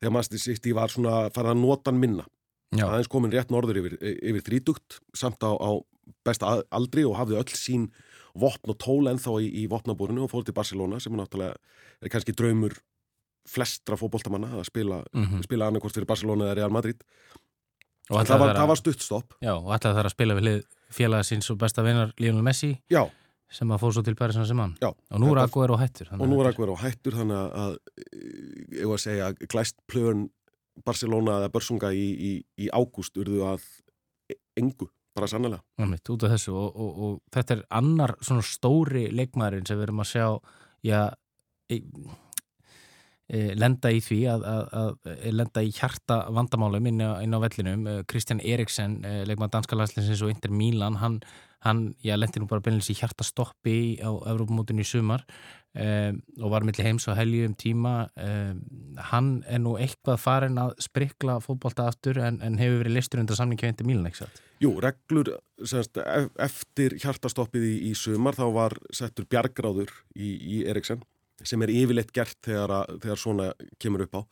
þegar 0.00 0.12
Manchester 0.12 0.42
City 0.42 0.74
var 0.76 0.92
svona 0.92 1.26
farið 1.34 1.54
að 1.54 1.62
nota 1.62 1.92
hann 1.92 2.00
minna. 2.02 2.26
Aðeins 2.76 3.08
komin 3.08 3.32
rétt 3.32 3.52
norður 3.54 3.78
yfir, 3.80 3.94
yfir 4.02 4.44
þrítugt 4.44 4.98
samt 5.16 5.44
á, 5.46 5.54
á 5.54 5.70
besta 6.26 6.60
aldri 6.74 7.06
og 7.06 7.16
hafði 7.18 7.38
öll 7.40 7.56
sín 7.56 7.86
vopn 8.40 8.70
og 8.72 8.78
tól 8.82 9.08
ennþá 9.10 9.34
í, 9.42 9.48
í 9.62 9.66
vopnabúrinu 9.70 10.24
og 10.26 10.30
fór 10.32 10.44
til 10.44 10.54
Barcelona 10.56 11.00
sem 11.00 11.14
er 11.16 11.22
náttúrulega 11.24 11.56
er 12.02 12.12
kannski 12.12 12.34
draumur 12.36 12.76
flestra 13.46 13.96
fótboltamanna 13.96 14.48
að 14.58 14.64
spila, 14.68 15.02
Mhm. 15.14 15.42
spila 15.46 15.68
annarkvort 15.70 15.94
fyrir 15.94 16.06
Barcelona 16.06 16.44
eða 16.50 16.56
Real 16.56 16.70
Madrid. 16.74 17.02
Og 18.10 18.20
það 18.26 18.38
var, 18.38 18.48
að- 18.54 18.56
það 18.60 18.66
var 18.68 18.76
stuttstopp 18.76 19.32
Já, 19.42 19.52
og 19.56 19.70
ætlaði 19.74 19.94
þar 19.98 20.06
að 20.06 20.14
spila 20.14 20.34
við 20.34 20.42
hlið 20.46 20.64
félaga 20.90 21.24
síns 21.26 21.50
og 21.50 21.58
besta 21.58 21.82
vinnar 21.82 22.12
Lionel 22.18 22.42
Messi 22.42 22.80
já, 22.90 23.10
sem 23.50 23.68
að 23.68 23.80
fór 23.80 23.92
svo 23.94 24.02
til 24.04 24.14
Paris 24.14 24.34
Saint-Germain. 24.36 24.76
Og 24.82 25.20
nú 25.20 25.32
er 25.32 25.42
Aguero 25.42 25.76
hættur 25.76 26.06
þannig 26.10 26.22
og 26.22 26.28
nú 26.28 26.40
er 26.44 26.52
Aguero 26.52 26.76
hættur 26.76 27.12
þannig 27.12 27.52
að 27.54 27.78
ég 28.72 28.86
var 28.86 28.96
að 28.96 29.06
segja 29.06 29.32
glæst 29.48 29.74
plön 29.88 30.30
Barcelona 30.84 31.38
eða 31.40 31.48
Börsunga 31.50 31.90
í, 31.94 32.06
í, 32.18 32.44
í 32.58 32.68
ágúst 32.70 33.16
urðu 33.16 33.42
að 33.46 33.62
engu, 34.56 34.88
bara 35.16 35.30
sannlega 35.30 35.62
Einmitt, 35.80 36.06
út 36.12 36.26
af 36.26 36.36
þessu 36.36 36.54
og, 36.54 36.76
og, 36.76 37.02
og 37.06 37.34
þetta 37.34 37.56
er 37.56 37.64
annar 37.80 38.14
svona 38.20 38.44
stóri 38.46 39.06
leikmaðurinn 39.14 39.66
sem 39.68 39.80
við 39.80 39.88
erum 39.88 40.04
að 40.04 40.12
sjá 40.12 40.26
já, 40.86 41.00
e, 41.72 41.80
e, 43.26 43.40
lenda 43.58 43.92
í 43.92 44.02
því 44.04 44.20
að, 44.34 44.46
að, 44.52 44.62
að 44.82 45.12
e, 45.16 45.34
lenda 45.34 45.64
í 45.64 45.72
hjarta 45.74 46.20
vandamálum 46.36 46.90
inn 46.92 47.02
á, 47.02 47.18
inn 47.24 47.34
á 47.34 47.42
vellinum. 47.42 47.88
Kristján 48.10 48.44
Eriksen, 48.44 49.00
e, 49.04 49.24
leikmaður 49.28 49.56
danska 49.56 49.80
landslinsins 49.80 50.22
og 50.22 50.32
Inter 50.34 50.54
Milan, 50.54 51.00
hann, 51.02 51.20
hann 51.66 51.82
já, 52.04 52.14
lendi 52.16 52.40
nú 52.40 52.48
bara 52.50 52.62
beinleins 52.64 52.88
í 52.92 52.96
hjarta 52.96 53.24
stoppi 53.26 53.98
á 54.00 54.10
Evrópumótinu 54.30 54.84
í 54.84 54.86
sumar 54.88 55.24
e, 55.76 56.14
og 56.40 56.52
var 56.52 56.64
milli 56.66 56.84
heims 56.86 57.06
og 57.10 57.18
helju 57.18 57.48
um 57.50 57.56
tíma. 57.58 57.94
E, 58.16 58.54
hann 59.10 59.30
er 59.50 59.60
nú 59.62 59.74
eitthvað 59.80 60.20
farin 60.22 60.60
að 60.62 60.76
sprikla 60.86 61.38
fótbolta 61.44 61.88
aftur 61.90 62.20
en, 62.22 62.38
en 62.44 62.58
hefur 62.60 62.84
verið 62.84 62.96
listur 62.96 63.22
undir 63.22 63.66
Inter 63.68 63.86
Milan, 63.88 64.06
ekki 64.08 64.22
satt? 64.24 64.40
Jú, 64.62 64.72
reglur 64.80 65.34
semst, 65.64 65.98
ef- 66.00 66.30
eftir 66.40 66.96
hjartastoppið 67.02 67.66
í, 67.68 67.74
í 67.90 67.94
sumar 67.98 68.38
þá 68.38 68.46
var 68.54 68.78
settur 68.94 69.26
bjargráður 69.28 69.92
í, 70.14 70.32
í 70.36 70.62
Eriksen 70.70 71.02
sem 71.44 71.60
er 71.62 71.74
yfirleitt 71.74 72.14
gert 72.16 72.38
þegar, 72.46 72.72
að, 72.80 72.96
þegar 73.02 73.20
svona 73.20 73.50
kemur 73.82 74.06
upp 74.06 74.16
á. 74.16 74.22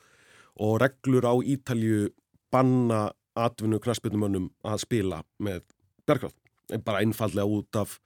Og 0.65 0.79
reglur 0.81 1.27
á 1.29 1.35
Ítalju 1.43 2.09
banna 2.55 3.11
atvinnu 3.35 3.81
knaspinumönnum 3.83 4.49
að 4.65 4.81
spila 4.87 5.21
með 5.43 5.65
bjargráð 6.07 6.37
bara 6.85 7.03
einfallega 7.05 7.47
út 7.47 7.81
af 7.81 7.99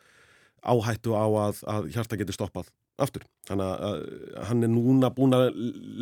áhættu 0.67 1.15
á 1.15 1.27
að, 1.27 1.63
að 1.71 1.89
hjarta 1.95 2.19
geti 2.19 2.35
stoppað 2.35 2.71
aftur. 2.99 3.25
Þannig 3.47 3.69
að 3.89 3.99
hann 4.49 4.67
er 4.67 4.73
núna 4.73 5.11
búin 5.15 5.37
að 5.37 5.53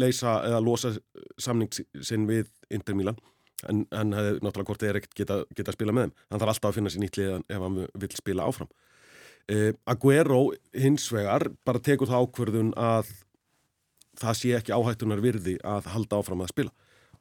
leysa 0.01 0.39
eða 0.49 0.63
losa 0.65 0.95
samning 1.39 1.73
sinn 1.77 2.25
við 2.29 2.49
Inter 2.73 2.97
Milan 2.97 3.19
en 3.65 3.85
hann 3.93 4.13
hefði 4.17 4.41
náttúrulega 4.45 4.69
hvort 4.71 4.85
eða 4.85 5.01
ekkert 5.01 5.15
geta, 5.17 5.37
geta 5.57 5.73
að 5.73 5.79
spila 5.79 5.95
með 5.97 6.07
þeim. 6.07 6.17
Hann 6.31 6.43
þarf 6.43 6.53
alltaf 6.53 6.71
að 6.71 6.79
finna 6.79 6.93
sér 6.93 7.03
nýtt 7.03 7.21
lið 7.21 7.31
ef 7.37 7.63
hann 7.67 7.79
vil 8.03 8.11
spila 8.17 8.49
áfram. 8.49 8.73
Uh, 9.47 9.71
Aguero 9.87 10.41
hins 10.75 11.07
vegar 11.15 11.47
bara 11.67 11.83
tekur 11.83 12.11
það 12.11 12.27
ákverðun 12.27 12.73
að 12.83 13.13
það 14.19 14.39
sé 14.41 14.53
ekki 14.57 14.75
áhættunar 14.75 15.23
virði 15.23 15.57
að 15.65 15.89
halda 15.93 16.21
áfram 16.21 16.43
að 16.43 16.53
spila 16.55 16.73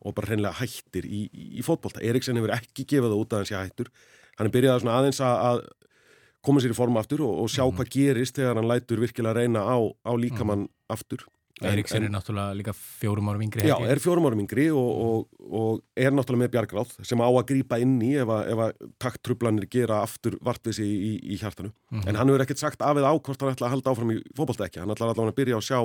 og 0.05 0.15
bara 0.15 0.31
hreinlega 0.31 0.59
hættir 0.59 1.05
í, 1.07 1.25
í, 1.29 1.45
í 1.59 1.65
fótbolta. 1.65 2.03
Eriksen 2.03 2.37
hefur 2.39 2.53
ekki 2.55 2.85
gefið 2.85 3.11
það 3.11 3.21
út 3.21 3.33
að 3.33 3.41
hann 3.41 3.49
sé 3.49 3.57
hættur. 3.59 3.91
Hann 4.35 4.49
er 4.49 4.53
byrjað 4.55 4.89
aðeins 4.91 5.21
að, 5.23 5.35
að 5.49 5.61
koma 6.45 6.61
sér 6.61 6.73
í 6.75 6.77
forma 6.77 7.01
aftur 7.01 7.23
og, 7.25 7.45
og 7.45 7.49
sjá 7.51 7.63
hvað 7.65 7.93
gerist 7.95 8.35
þegar 8.37 8.59
hann 8.59 8.67
lætur 8.69 9.01
virkilega 9.01 9.39
reyna 9.39 9.63
á, 9.65 9.77
á 10.05 10.11
líkamann 10.19 10.67
aftur. 10.91 11.23
En- 11.63 11.71
Eriksen 11.71 12.01
en- 12.03 12.09
er 12.09 12.11
náttúrulega 12.11 12.51
líka 12.59 12.73
fjórum 12.75 13.29
árum 13.31 13.45
yngri 13.45 13.63
Já, 13.63 13.77
er 13.87 13.99
fjórum 14.03 14.25
árum 14.27 14.41
yngri 14.43 14.65
og, 14.75 14.89
og, 15.05 15.45
og 15.55 15.77
er 15.95 16.11
náttúrulega 16.11 16.41
með 16.43 16.51
bjargráð 16.51 16.91
sem 17.07 17.21
á 17.23 17.31
að 17.31 17.45
grípa 17.47 17.79
inn 17.79 17.93
í 18.03 18.09
ef 18.19 18.27
að, 18.27 18.51
að 18.59 18.89
takttrublanir 18.99 19.69
gera 19.71 20.01
aftur 20.03 20.35
vartvísi 20.43 20.83
í, 20.83 20.97
í, 20.99 21.13
í 21.31 21.37
hjartanu. 21.39 21.71
Mhm. 21.95 22.09
En 22.11 22.19
hann 22.19 22.27
hefur 22.27 22.43
ekkert 22.43 22.59
sagt 22.59 22.83
af 22.83 22.99
eða 22.99 23.07
á 23.07 23.15
hvort 23.15 23.39
hann 23.39 23.55
ætla 23.55 23.69
að 23.69 23.75
halda 23.77 23.93
áfram 23.95 24.11
í 24.11 24.19
fótbolta 24.35 24.67
ekki. 24.67 24.83
Hann 24.83 24.91
ætla 24.91 25.13
að 25.15 25.31
byrja 25.39 25.61
að 25.61 25.67
sjá 25.69 25.79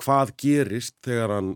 hvað 0.00 0.32
gerist 0.40 0.96
þegar 1.04 1.36
hann 1.36 1.52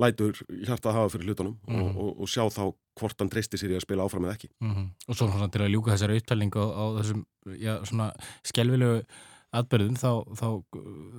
lætur 0.00 0.40
hjartað 0.66 0.96
hafa 0.98 1.12
fyrir 1.14 1.28
hlutunum 1.30 1.56
Mhm. 1.68 1.80
og, 1.80 1.96
og, 2.04 2.20
og 2.24 2.28
sjá 2.32 2.44
þá 2.50 2.62
hvort 3.00 3.18
hann 3.22 3.30
treysti 3.32 3.56
sér 3.60 3.72
í 3.74 3.78
að 3.78 3.84
spila 3.86 4.04
áfram 4.08 4.24
eða 4.28 4.36
ekki. 4.36 4.48
Mhm. 4.60 4.86
og 5.08 5.14
svo 5.16 5.28
svona 5.30 5.50
til 5.50 5.60
að 5.64 5.72
ljúka 5.74 5.94
þessari 5.96 6.20
upptælingu 6.20 6.60
á, 6.60 6.68
á 6.72 6.84
þessum 7.00 7.24
já, 7.60 7.74
svona 7.84 8.12
skelvilegu 8.44 9.04
atbyrðum 9.50 9.96
þá, 9.98 10.10
þá, 10.38 10.46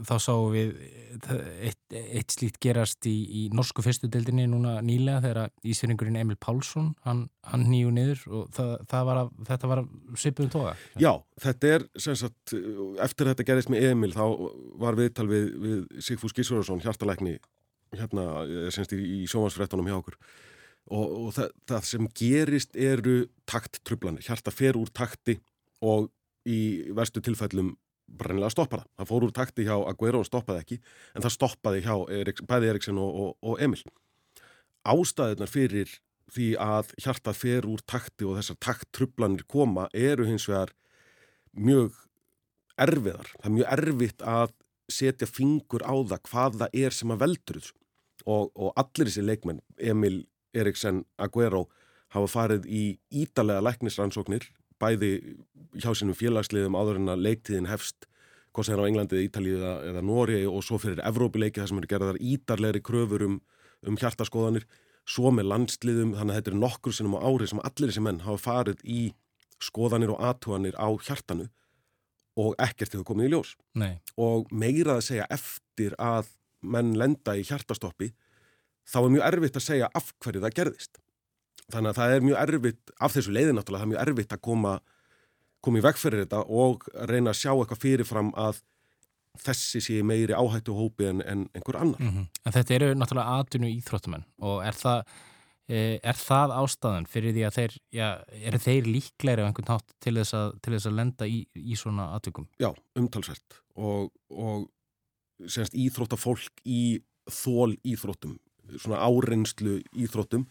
þá 0.08 0.14
sáum 0.24 0.54
við 0.54 0.70
eitt, 1.68 1.80
eitt 1.92 2.32
slíkt 2.32 2.62
gerast 2.64 3.04
í, 3.10 3.12
í 3.28 3.42
norsku 3.52 3.84
fyrstu 3.84 4.08
deildinni 4.08 4.46
núna 4.48 4.78
nýlega 4.88 5.20
þegar 5.26 5.50
ísverjingurinn 5.68 6.16
Emil 6.22 6.38
Pálsson 6.40 6.94
hann, 7.04 7.26
hann 7.44 7.66
nýju 7.68 7.92
niður 7.92 8.22
og 8.32 8.46
það, 8.56 8.72
það 8.94 9.06
var 9.10 9.20
að, 9.26 9.34
þetta 9.52 9.72
var 9.74 9.84
svipuðum 10.24 10.54
toga 10.56 10.74
Já, 11.04 11.12
þetta 11.44 11.74
er 11.76 11.88
sem 12.08 12.16
sagt, 12.24 12.56
eftir 13.04 13.34
þetta 13.34 13.48
gerist 13.52 13.74
með 13.74 13.90
Emil 13.92 14.14
þá 14.16 14.24
var 14.80 14.96
viðtal 15.02 15.28
við, 15.28 15.52
við 15.66 15.82
Sigfús 16.08 16.32
Gísurarsson, 16.38 16.80
hjartalækni 16.88 17.36
hérna, 17.98 18.26
sem 18.70 18.86
sagt, 18.86 18.96
í, 18.96 19.22
í 19.22 19.30
sjónvarsfrettunum 19.30 19.90
hjá 19.90 19.98
okkur 20.00 20.18
og, 20.90 21.06
og 21.06 21.30
það, 21.36 21.54
það 21.70 21.88
sem 21.90 22.10
gerist 22.18 22.76
eru 22.80 23.16
takttrublanir, 23.50 24.26
hjarta 24.26 24.54
fer 24.54 24.80
úr 24.80 24.92
takti 24.96 25.38
og 25.86 26.10
í 26.48 26.92
verstu 26.96 27.22
tilfellum 27.24 27.76
brennilega 28.12 28.52
stoppar 28.52 28.84
það. 28.84 28.92
Það 29.00 29.10
fór 29.12 29.26
úr 29.26 29.34
takti 29.36 29.66
hjá 29.68 29.76
Aguero 29.78 30.22
og 30.22 30.28
stoppaði 30.28 30.64
ekki, 30.66 30.78
en 31.16 31.26
það 31.26 31.36
stoppaði 31.38 31.84
hjá 31.86 31.96
Eriks, 32.20 32.46
bæði 32.48 32.72
Eriksen 32.74 33.02
og, 33.02 33.20
og, 33.24 33.36
og 33.46 33.62
Emil. 33.64 33.82
Ástæðunar 34.82 35.52
fyrir 35.52 35.94
því 36.32 36.48
að 36.64 36.94
hjartað 37.04 37.38
fer 37.38 37.68
úr 37.70 37.84
takti 37.88 38.28
og 38.28 38.40
þessar 38.40 38.60
takttrublanir 38.64 39.46
koma 39.52 39.88
eru 39.94 40.26
hins 40.28 40.48
vegar 40.50 40.74
mjög 41.52 41.96
erfiðar. 42.82 43.32
Það 43.38 43.50
er 43.50 43.56
mjög 43.58 43.72
erfitt 43.78 44.26
að 44.26 44.56
setja 44.92 45.30
fingur 45.30 45.86
á 45.88 45.96
það 45.96 46.24
hvað 46.28 46.60
það 46.64 46.82
er 46.84 46.96
sem 46.96 47.14
að 47.14 47.24
veldur 47.26 47.62
þessu. 47.62 47.78
Og, 48.26 48.52
og 48.56 48.74
allir 48.80 49.10
þessi 49.10 49.24
leikmenn, 49.26 49.62
Emil, 49.80 50.24
Eriksen, 50.54 51.06
Aguero, 51.22 51.68
hafa 52.14 52.30
farið 52.30 52.68
í 52.68 52.84
ítalega 53.24 53.64
læknisrannsóknir, 53.66 54.50
bæði 54.82 55.14
hjá 55.80 55.94
sínum 55.96 56.18
félagsliðum 56.18 56.76
áður 56.76 57.00
en 57.00 57.14
að 57.14 57.26
leiktíðin 57.28 57.70
hefst, 57.72 58.08
hvort 58.52 58.68
sem 58.68 58.76
er 58.76 58.84
á 58.84 58.90
Englandi, 58.90 59.24
eða, 59.30 59.74
eða 59.88 60.04
Nóri 60.04 60.42
og 60.50 60.64
svo 60.68 60.80
fyrir 60.82 61.00
Evrópileiki 61.08 61.62
þar 61.62 61.72
sem 61.72 61.80
eru 61.80 61.92
gerðar 61.94 62.20
ítarlegri 62.20 62.82
kröfur 62.84 63.24
um, 63.28 63.40
um 63.88 64.00
hjartaskoðanir, 64.00 64.68
svo 65.08 65.32
með 65.34 65.50
landsliðum, 65.54 66.14
þannig 66.18 66.36
að 66.36 66.42
þetta 66.42 66.52
er 66.52 66.60
nokkur 66.60 66.96
sinnum 66.96 67.18
á 67.18 67.24
ári 67.24 67.48
sem 67.50 67.64
allir 67.64 67.92
þessi 67.92 68.04
menn 68.06 68.22
hafa 68.26 68.44
farið 68.44 68.84
í 68.84 69.02
skoðanir 69.62 70.14
og 70.14 70.22
aðtúanir 70.26 70.78
á 70.78 70.90
hjartanu 71.06 71.48
og 72.40 72.54
ekkert 72.64 72.94
hefur 72.96 73.08
komið 73.12 73.28
í 73.28 73.32
ljós. 73.34 73.56
Nei, 73.78 73.94
og 74.20 74.52
meira 74.52 74.98
að 74.98 75.08
segja 75.10 75.28
eftir 75.32 75.96
að 76.00 76.30
menn 76.62 76.96
lenda 77.00 77.36
í 77.38 77.46
hjartastoppi 77.48 78.12
þá 78.88 78.98
er 79.04 79.14
mjög 79.16 79.28
erfitt 79.30 79.60
að 79.60 79.68
segja 79.68 79.90
af 79.94 80.12
hverju 80.24 80.42
það 80.44 80.58
gerðist. 80.58 81.00
Þannig 81.72 81.94
að 81.94 82.00
það 82.02 82.16
er 82.16 82.26
mjög 82.26 82.42
erfitt, 82.42 82.92
af 83.00 83.14
þessu 83.16 83.32
leiði 83.36 83.54
náttúrulega, 83.56 83.84
það 83.84 83.88
er 83.88 83.94
mjög 83.94 84.04
erfitt 84.06 84.36
að 84.36 84.44
koma, 84.48 84.74
koma 85.64 85.80
í 85.80 85.86
veg 85.86 86.00
fyrir 86.02 86.24
þetta 86.26 86.44
og 86.62 86.88
reyna 87.08 87.32
að 87.32 87.40
sjá 87.40 87.52
eitthvað 87.54 87.84
fyrirfram 87.86 88.32
að 88.36 88.62
þessi 89.40 89.80
sé 89.84 90.00
meiri 90.04 90.36
áhættu 90.36 90.76
hópi 90.76 91.08
en, 91.08 91.22
en 91.24 91.46
einhver 91.56 91.80
annar. 91.80 92.02
mm 92.02 92.26
en 92.46 92.56
þetta 92.56 92.74
eru 92.76 92.88
náttúrulega 92.98 93.38
atvinnu 93.40 93.70
íþróttumenn 93.78 94.26
og 94.44 94.58
er 94.66 94.76
það 94.76 95.06
eh, 95.72 96.00
Er 96.04 96.18
það 96.20 96.52
ástæðan 96.58 97.08
fyrir 97.08 97.36
því 97.38 97.46
að 97.48 97.56
þeir, 97.56 97.78
já, 97.96 98.08
eru 98.50 98.60
þeir 98.60 98.90
líklegri 98.92 99.46
á 99.46 99.48
einhvern 99.48 99.72
hátt 99.72 99.94
til 100.04 100.18
þess 100.18 100.36
að, 100.36 100.58
til 100.60 100.74
þess 100.76 100.90
að 100.90 100.98
lenda 100.98 101.28
í, 101.32 101.40
í 101.56 101.78
svona 101.80 102.10
atvikum? 102.18 102.50
Já, 102.60 102.74
umtalsvert 103.00 103.62
og, 103.80 104.12
og 104.36 104.68
semst 105.50 105.76
íþróttafólk 105.78 106.62
í 106.66 107.02
þól 107.32 107.76
íþróttum, 107.88 108.38
svona 108.78 109.02
áreynslu 109.06 109.80
íþróttum 109.94 110.48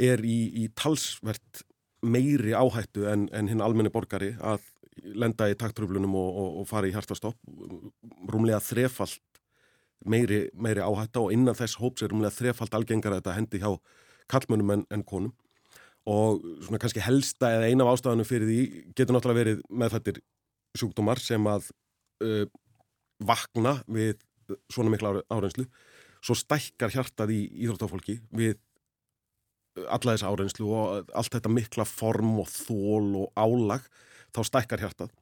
er 0.00 0.22
í, 0.24 0.38
í 0.64 0.68
talsvert 0.78 1.64
meiri 2.02 2.54
áhættu 2.56 3.06
en, 3.10 3.28
en 3.32 3.50
hinn 3.50 3.62
almenni 3.62 3.92
borgari 3.92 4.32
að 4.42 4.64
lenda 5.16 5.48
í 5.48 5.56
taktröflunum 5.58 6.14
og, 6.18 6.30
og, 6.42 6.56
og 6.62 6.68
fara 6.68 6.88
í 6.88 6.94
hjartastopp. 6.94 7.38
Rúmlega 8.28 8.60
þrefalt 8.64 9.22
meiri, 10.08 10.46
meiri 10.52 10.82
áhætta 10.84 11.22
og 11.22 11.32
innan 11.34 11.56
þess 11.56 11.78
hóps 11.80 12.02
er 12.02 12.12
rúmlega 12.12 12.34
þrefalt 12.34 12.74
algengar 12.76 13.14
að 13.14 13.22
þetta 13.22 13.36
hendi 13.38 13.62
hjá 13.62 13.70
kallmönnum 14.32 14.74
en, 14.76 14.84
en 14.92 15.06
konum. 15.06 15.32
Og 16.10 16.42
svona 16.64 16.80
kannski 16.82 17.02
helsta 17.04 17.52
eða 17.54 17.70
eina 17.70 17.86
af 17.86 17.94
ástæðanum 17.94 18.26
fyrir 18.26 18.48
því 18.48 18.62
getur 18.90 19.14
náttúrulega 19.14 19.38
verið 19.38 19.62
meðfættir 19.70 20.18
sjúkdómar 20.78 21.20
sem 21.22 21.46
að 21.46 21.68
uh, 22.24 22.44
vakna 23.26 23.78
við 23.86 24.20
svona 24.72 24.92
mikla 24.92 25.12
áre- 25.12 25.26
áreynslu 25.32 25.66
svo 26.22 26.36
stækkar 26.38 26.92
hjartað 26.94 27.32
í 27.34 27.40
íþróttafólki 27.64 28.18
við 28.30 28.58
alla 29.88 30.14
þessa 30.14 30.30
áreynslu 30.30 30.68
og 30.68 31.12
allt 31.16 31.34
þetta 31.34 31.52
mikla 31.52 31.86
form 31.88 32.34
og 32.42 32.50
þól 32.52 33.22
og 33.24 33.38
álag 33.40 33.86
þá 34.32 34.42
stækkar 34.48 34.82
hjartað. 34.84 35.12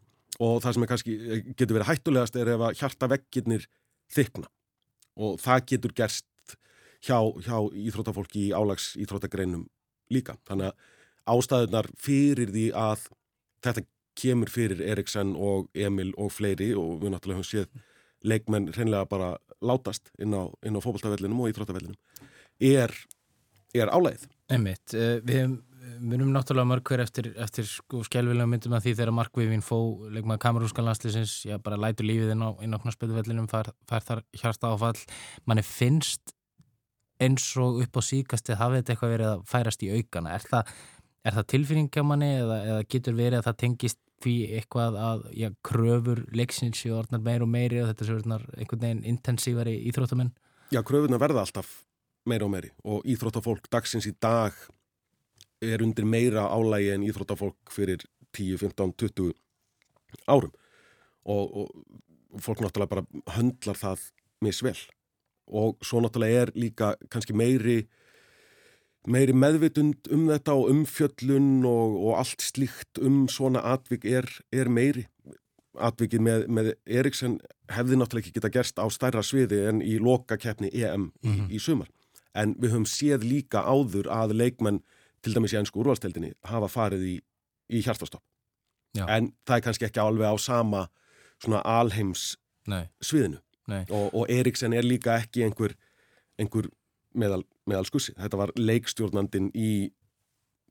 Og 0.41 0.59
það 0.63 0.75
sem 0.75 0.87
kannski 0.91 1.15
getur 1.53 1.77
verið 1.77 1.91
hættulegast 1.91 2.39
er 2.41 2.51
ef 2.55 2.65
að 2.67 2.81
hjartaveggirnir 2.81 3.67
þykna 4.15 4.49
og 5.21 5.39
það 5.43 5.65
getur 5.73 5.95
gerst 5.97 6.57
hjá, 7.05 7.19
hjá 7.45 7.57
íþróttafólki 7.69 8.49
í 8.49 8.55
álags 8.57 8.95
íþróttagreinum 9.01 9.67
líka. 10.11 10.37
Þannig 10.49 10.71
að 10.71 11.37
ástæðunar 11.37 11.91
fyrir 12.01 12.53
því 12.53 12.67
að 12.77 13.07
þetta 13.65 13.87
kemur 14.21 14.51
fyrir 14.51 14.83
Eriksen 14.83 15.35
og 15.39 15.71
Emil 15.75 16.11
og 16.19 16.33
fleiri 16.35 16.73
og 16.77 16.99
við 17.03 17.15
náttúrulega 17.15 17.41
höfum 17.41 17.51
séð 17.51 17.87
leikmenn 18.27 18.71
hreinlega 18.75 19.09
bara 19.11 19.33
látast 19.61 20.13
inn 20.21 20.37
á, 20.37 20.49
á 20.49 20.81
fótboltavellinum 20.81 21.41
og 21.41 21.53
íþróttavellinum 21.53 21.97
er, 22.61 22.95
er 23.75 23.93
álæðið 23.93 24.29
Einmitt, 24.51 24.97
uh, 24.99 25.19
við 25.23 25.59
munum 26.01 26.33
náttúrulega 26.35 26.69
mörg 26.69 26.91
hver 26.91 27.03
eftir, 27.05 27.31
eftir 27.41 27.67
sko 27.69 28.03
skjálfilega 28.07 28.49
myndum 28.49 28.75
að 28.77 28.87
því 28.87 28.95
þegar 28.99 29.15
Markvifin 29.17 29.65
fó 29.65 29.77
leikmaður 30.13 30.43
kamerúskan 30.45 30.87
landslýsins, 30.87 31.35
já 31.49 31.57
bara 31.63 31.79
lætur 31.81 32.09
lífið 32.09 32.35
inn 32.35 32.45
á, 32.45 32.51
á 32.57 32.83
knarsbytuvellinum, 32.83 33.49
fær, 33.51 33.73
fær 33.89 34.07
þar 34.07 34.23
hjarta 34.37 34.73
áfall, 34.75 35.01
manni 35.49 35.65
finnst 35.67 36.35
eins 37.21 37.51
og 37.61 37.83
upp 37.85 38.01
á 38.01 38.03
síkastið 38.05 38.61
hafið 38.61 38.81
þetta 38.81 38.95
eitthvað 38.95 39.15
verið 39.15 39.31
að 39.31 39.43
færast 39.51 39.85
í 39.85 39.91
aukana. 39.93 40.37
Er 40.37 40.47
það, 40.49 40.75
er 41.27 41.37
það 41.37 41.49
tilfinning 41.53 41.91
hjá 41.93 42.05
manni 42.07 42.31
eða, 42.39 42.61
eða 42.71 42.87
getur 42.95 43.19
verið 43.19 43.41
að 43.41 43.49
það 43.51 43.59
tengist 43.65 44.01
því 44.21 44.35
eitthvað 44.59 44.99
að 45.01 45.23
já, 45.37 45.49
kröfur 45.67 46.25
leiksins 46.37 46.81
séu 46.83 46.97
orðnar 46.99 47.23
meir 47.25 47.45
og 47.45 47.51
meiri 47.53 47.81
og 47.83 47.91
þetta 47.91 48.09
séu 48.09 48.19
orðnar 48.19 48.45
einhvern 48.57 48.85
veginn 48.85 49.07
intensívari 49.15 49.77
íþróttamenn? 49.91 50.35
Já, 50.71 50.83
kröfuna 50.87 51.21
verða 51.21 51.45
alltaf 51.47 51.71
meira 52.29 52.47
og 52.47 52.53
meiri 52.53 52.71
og 52.85 53.07
íþróttafólk 53.09 53.71
dagsins 53.73 54.09
í 54.09 54.15
dag 54.21 54.57
er 55.61 55.83
undir 55.85 56.07
meira 56.09 56.47
álægi 56.49 56.93
en 56.95 57.05
íþróttafólk 57.09 57.73
fyrir 57.73 58.05
10, 58.37 58.59
15, 58.61 58.93
20 58.97 59.33
árum. 60.29 60.53
Og, 61.25 61.57
og 61.57 62.41
fólk 62.41 62.63
náttúrulega 62.63 62.95
bara 62.95 63.37
höndlar 63.37 63.79
það 63.79 64.07
misvel. 64.45 64.79
Og 65.47 65.81
svo 65.85 66.01
náttúrulega 66.01 66.47
er 66.47 66.55
líka 66.55 66.95
kannski 67.11 67.37
meiri 67.37 67.83
meiri 69.09 69.33
meðvitund 69.33 70.11
um 70.13 70.27
þetta 70.29 70.55
og 70.59 70.71
umfjöllun 70.75 71.65
og, 71.69 71.95
og 72.11 72.19
allt 72.21 72.43
slíkt 72.45 73.01
um 73.01 73.23
svona 73.33 73.63
atvik 73.73 74.05
er, 74.05 74.29
er 74.53 74.69
meiri 74.69 75.07
atvikið 75.81 76.21
með, 76.27 76.45
með 76.51 76.73
Eriksen 76.91 77.39
hefði 77.71 77.97
náttúrulega 78.01 78.27
ekki 78.27 78.35
geta 78.41 78.51
gerst 78.53 78.81
á 78.83 78.85
stærra 78.91 79.23
sviði 79.25 79.63
en 79.71 79.81
í 79.87 79.97
loka 80.03 80.37
keppni 80.37 80.69
EM 80.75 81.13
í, 81.23 81.37
í 81.57 81.61
sumar. 81.63 81.89
En 82.35 82.57
við 82.61 82.75
höfum 82.75 82.89
séð 82.91 83.25
líka 83.27 83.63
áður 83.65 84.11
að 84.13 84.35
leikmenn 84.37 84.83
til 85.23 85.35
dæmis 85.37 85.55
í 85.55 85.61
ennsku 85.61 85.81
úrvalsteldinni 85.83 86.33
hafa 86.51 86.69
farið 86.71 87.07
í, 87.07 87.15
í 87.71 87.81
hjartastopp. 87.87 88.23
En 89.07 89.31
það 89.47 89.57
er 89.57 89.65
kannski 89.69 89.87
ekki 89.87 90.03
alveg 90.03 90.27
á 90.27 90.37
sama 90.43 90.85
svona 91.41 91.63
alheims 91.63 92.35
Nei, 92.69 92.85
sviðinu. 93.01 93.39
nei, 93.71 93.85
Og, 93.89 94.11
og 94.13 94.31
Eriksen 94.31 94.75
er 94.77 94.85
líka 94.85 95.15
ekki 95.23 95.45
einhver, 95.47 95.73
einhver 96.39 96.67
meðal, 97.15 97.43
meðal 97.67 97.85
skussi. 97.89 98.13
Þetta 98.19 98.37
var 98.37 98.53
leikstjórnandin 98.57 99.51
í 99.55 99.91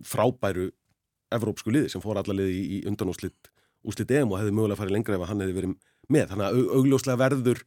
frábæru 0.05 0.69
evrópsku 1.35 1.71
liði 1.73 1.89
sem 1.93 2.01
fór 2.01 2.17
alla 2.21 2.33
liði 2.33 2.59
í, 2.59 2.77
undanúslitt 2.89 3.49
úslit 3.87 4.11
EM 4.11 4.31
og 4.33 4.39
hefði 4.41 4.51
mögulega 4.55 4.79
farið 4.81 4.95
lengra 4.97 5.15
ef 5.19 5.27
hann 5.29 5.39
hefði 5.43 5.55
verið 5.59 5.75
með. 6.09 6.27
Þannig 6.31 6.45
að 6.47 6.57
au- 6.59 6.71
augljóslega 6.79 7.17
verður 7.21 7.61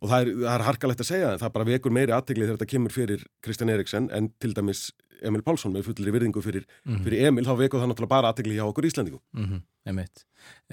og 0.00 0.08
það 0.08 0.20
er, 0.22 0.30
það 0.40 0.54
er 0.54 0.64
harkalegt 0.64 1.00
að 1.04 1.08
segja 1.10 1.32
en 1.34 1.38
það 1.42 1.52
bara 1.52 1.64
vekur 1.68 1.92
meiri 1.92 2.14
aðtegli 2.16 2.46
þegar 2.46 2.56
þetta 2.58 2.70
kemur 2.72 2.94
fyrir 2.94 3.24
Kristján 3.44 3.72
Eriksen 3.74 4.10
en 4.16 4.30
til 4.40 4.54
dæmis 4.56 4.90
Emil 5.20 5.42
Pálsson 5.44 5.74
með 5.74 5.84
fullri 5.90 6.12
virðingu 6.14 6.40
fyrir, 6.40 6.64
Mhm. 6.86 7.02
fyrir 7.04 7.26
Emil 7.28 7.44
þá 7.44 7.52
vekur 7.58 7.80
það 7.82 7.90
náttúrulega 7.92 8.08
bara 8.08 8.32
aðtegli 8.32 8.54
hjá 8.56 8.64
okkur 8.64 8.86
Íslandingum. 8.88 9.20
mm 9.34 9.44
-hmm, 9.44 9.62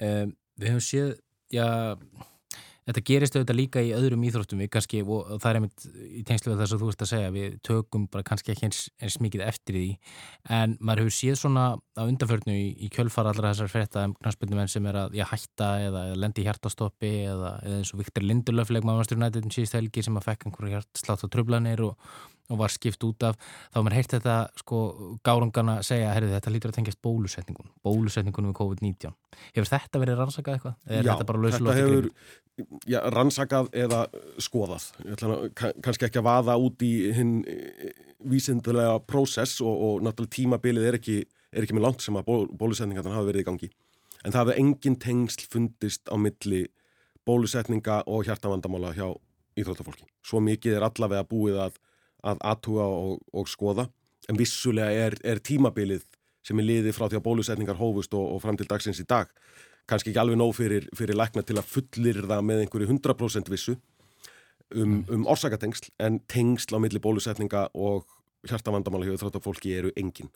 um, 0.00 0.32
Við 0.58 0.68
höfum 0.72 0.80
séð, 0.82 1.18
já 1.52 1.96
þetta 2.88 3.02
gerist 3.10 3.36
auðvitað 3.36 3.58
líka 3.58 3.82
í 3.84 3.90
öðrum 3.96 4.24
íþróttum. 4.24 4.62
Við 4.62 4.70
kannski, 4.74 5.02
og 5.04 5.34
það 5.42 5.48
er 5.50 5.58
einmitt 5.58 5.86
í 6.08 6.22
tengslu 6.28 6.52
við 6.52 6.62
þess 6.62 6.76
að 6.76 6.82
þú 6.82 6.90
ert 6.92 7.04
að 7.04 7.10
segja, 7.12 7.32
við 7.34 7.58
tökum 7.68 8.06
bara 8.12 8.26
kannski 8.30 8.54
ekki 8.54 8.68
eins, 8.68 8.80
eins 9.04 9.18
mikið 9.24 9.44
eftir 9.44 9.78
því. 9.78 9.90
En 10.58 10.76
maður 10.80 11.04
hefur 11.04 11.16
séð 11.18 11.36
svona 11.42 11.66
á 11.76 12.02
undanförnu 12.06 12.56
í, 12.56 12.70
í 12.86 12.88
kjölfar 12.94 13.28
allra 13.28 13.52
þessar 13.52 13.72
frétta 13.72 14.06
um 14.08 14.16
knarspindumenn 14.16 14.72
sem 14.72 14.88
er 14.88 15.02
að 15.04 15.18
já, 15.18 15.26
hætta 15.28 15.70
eða, 15.84 16.06
eða 16.12 16.22
lendi 16.24 16.46
hjartastoppi 16.46 17.12
eða, 17.28 17.52
eða 17.66 17.82
eins 17.82 17.92
og 17.92 18.02
Viktor 18.02 18.24
Lindelöf 18.24 18.72
leikmaður 18.72 19.04
Master 19.04 19.20
United 19.20 19.52
síðust 19.52 19.78
helgi 19.78 20.06
sem 20.06 20.18
að 20.18 20.30
fekk 20.30 20.48
einhverju 20.48 20.76
hjartslátt 20.78 21.28
og 21.28 21.32
trublanir 21.34 21.84
og, 21.90 22.10
og 22.48 22.60
var 22.62 22.72
skipt 22.72 23.04
út 23.04 23.28
af 23.28 23.38
þá 23.74 23.78
maður 23.82 23.96
heyrt 23.98 24.16
þetta 24.16 24.36
sko 24.62 24.80
gárungana 25.26 25.78
segja, 25.86 26.12
herrðu 26.16 26.34
þetta 26.34 26.52
lítur 26.54 26.72
að 26.72 26.78
tengjast 26.80 27.02
bólusetningun 27.04 27.70
bólusetningunum 27.84 28.52
við 28.52 28.60
COVID-19 28.60 29.16
hefur 29.54 29.72
þetta 29.72 30.02
verið 30.02 30.22
rannsakað 30.22 30.58
eitthvað? 30.58 30.78
Já, 30.88 31.02
þetta 31.12 31.40
þetta 31.58 31.78
hefur 31.78 32.12
já, 32.88 32.98
rannsakað 33.14 33.68
eða 33.76 34.00
skoðað. 34.42 34.86
Ka- 35.54 35.74
kannski 35.84 36.08
ekki 36.08 36.20
að 36.20 36.28
vaða 36.28 36.56
út 36.60 36.82
í 36.82 36.92
hinn 37.14 37.34
eh, 37.48 37.92
vísindulega 38.28 38.98
prósess 39.06 39.60
og, 39.62 39.74
og 39.88 40.06
náttúrulega 40.06 40.34
tímabilið 40.38 40.88
er 40.90 40.98
ekki, 40.98 41.18
er 41.52 41.66
ekki 41.66 41.76
með 41.76 41.86
langt 41.86 42.04
sem 42.04 42.18
að 42.18 42.26
ból, 42.30 42.48
bólusetningarna 42.58 43.14
hafa 43.14 43.30
verið 43.30 43.44
í 43.44 43.48
gangi. 43.50 43.70
En 44.24 44.34
það 44.34 44.50
hefur 44.50 44.62
engin 44.64 44.98
tengsl 44.98 45.46
fundist 45.52 46.10
á 46.10 46.16
milli 46.18 46.64
bólusetninga 47.28 48.02
og 48.08 48.26
hjartavandamála 48.26 48.94
hjá 48.96 49.06
íþróttafólki. 49.58 50.08
Svo 50.24 50.40
mikið 50.42 50.78
er 50.78 50.86
allavega 50.88 51.26
búið 51.28 51.60
að, 51.66 51.78
að 52.26 52.42
aðtuga 52.50 52.86
og, 52.86 53.18
og 53.32 53.50
skoða. 53.50 53.88
En 54.28 54.38
vissulega 54.38 55.08
er, 55.08 55.16
er 55.24 55.40
tímabilið 55.44 56.04
sem 56.44 56.58
er 56.60 56.68
liðið 56.68 56.96
frá 56.96 57.06
því 57.08 57.20
að 57.20 57.26
bólusetningar 57.26 57.78
hófust 57.78 58.14
og, 58.16 58.34
og 58.34 58.42
fram 58.42 58.56
til 58.58 58.68
dagsins 58.68 59.00
í 59.02 59.06
dag 59.08 59.30
kannski 59.88 60.12
ekki 60.12 60.20
alveg 60.20 60.36
nóg 60.36 60.52
fyrir, 60.56 60.88
fyrir 60.96 61.16
lækna 61.16 61.44
til 61.46 61.56
að 61.56 61.70
fullir 61.72 62.20
það 62.28 62.44
með 62.44 62.64
einhverju 62.64 62.90
100% 62.90 63.50
vissu 63.52 63.78
um, 64.76 65.00
um 65.08 65.26
orsakatengsl 65.32 65.90
en 66.04 66.20
tengsl 66.28 66.76
á 66.76 66.78
milli 66.82 67.00
bólusetninga 67.02 67.68
og 67.74 68.04
hjartavandamála 68.48 69.08
hjá 69.08 69.16
þróttafólki 69.18 69.72
eru 69.74 69.90
engin. 69.98 70.28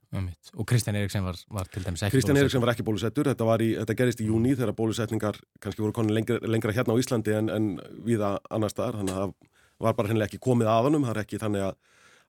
Og 0.59 0.67
Kristján 0.69 0.97
Eriksen 0.99 1.23
var, 1.25 1.37
var 1.55 1.69
til 1.71 1.85
dæmis 1.85 2.03
ekki 2.03 2.17
Kristján. 2.17 2.41
Eriksson 2.41 2.65
var 2.65 2.73
ekki 2.73 2.85
bólusettur, 2.87 3.29
þetta, 3.31 3.47
var 3.47 3.63
í, 3.63 3.71
þetta 3.79 3.97
gerist 4.01 4.23
í 4.25 4.27
júni 4.27 4.57
þegar 4.57 4.75
bólusetningar 4.81 5.39
kannski 5.63 5.85
voru 5.85 5.95
konin 6.01 6.17
lengra, 6.17 6.41
lengra 6.43 6.75
hérna 6.75 6.97
á 6.97 7.01
Íslandi 7.01 7.37
en, 7.39 7.53
en 7.53 7.69
viða 8.05 8.35
annar 8.51 8.73
staðar, 8.75 8.99
þannig 9.01 9.21
að 9.23 9.37
var 9.81 9.97
bara 9.99 10.11
hennilega 10.11 10.31
ekki 10.31 10.43
komið 10.43 10.71
að 10.73 10.89
honum, 10.89 11.09
það 11.09 11.17
er 11.17 11.23
ekki 11.25 11.43
þannig 11.43 11.67
að, 11.69 11.77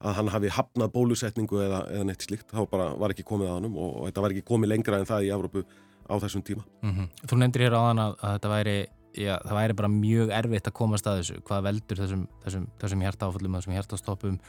að 0.04 0.18
hann 0.20 0.34
hafi 0.34 0.52
hafnað 0.58 0.94
bólusetningu 0.94 1.64
eða, 1.64 1.84
eða 1.94 2.08
neitt 2.10 2.28
slíkt, 2.28 2.54
var 2.54 2.68
bara 2.72 2.90
var 3.00 3.14
ekki 3.14 3.28
komið 3.28 3.52
að 3.52 3.58
honum 3.60 3.78
og, 3.78 3.94
og 4.00 4.10
þetta 4.10 4.26
var 4.26 4.36
ekki 4.36 4.48
komið 4.50 4.74
lengra 4.74 5.00
en 5.00 5.10
það 5.10 5.28
í 5.28 5.32
Evrópu 5.36 5.66
á 6.04 6.14
þessum 6.20 6.44
tíma. 6.44 6.66
Mhm. 6.84 7.10
Þú 7.24 7.40
nefndir 7.40 7.66
hér 7.68 7.78
áðan 7.80 8.04
að, 8.04 8.18
að 8.20 8.38
þetta 8.38 8.54
væri 8.54 8.78
já, 9.14 9.36
það 9.44 9.58
væri 9.60 9.78
bara 9.78 9.92
mjög 9.94 10.34
erfitt 10.40 10.70
að 10.70 10.76
komast 10.78 11.08
að 11.10 11.20
þessu 11.22 11.40
hvað 11.48 11.66
veldur 11.68 12.02
þessum, 12.02 12.24
þessum, 12.46 12.66
þessum 12.82 13.04
hjartaáföllum 13.06 13.58
þessum 13.58 13.76
hjartastoppum 13.78 14.40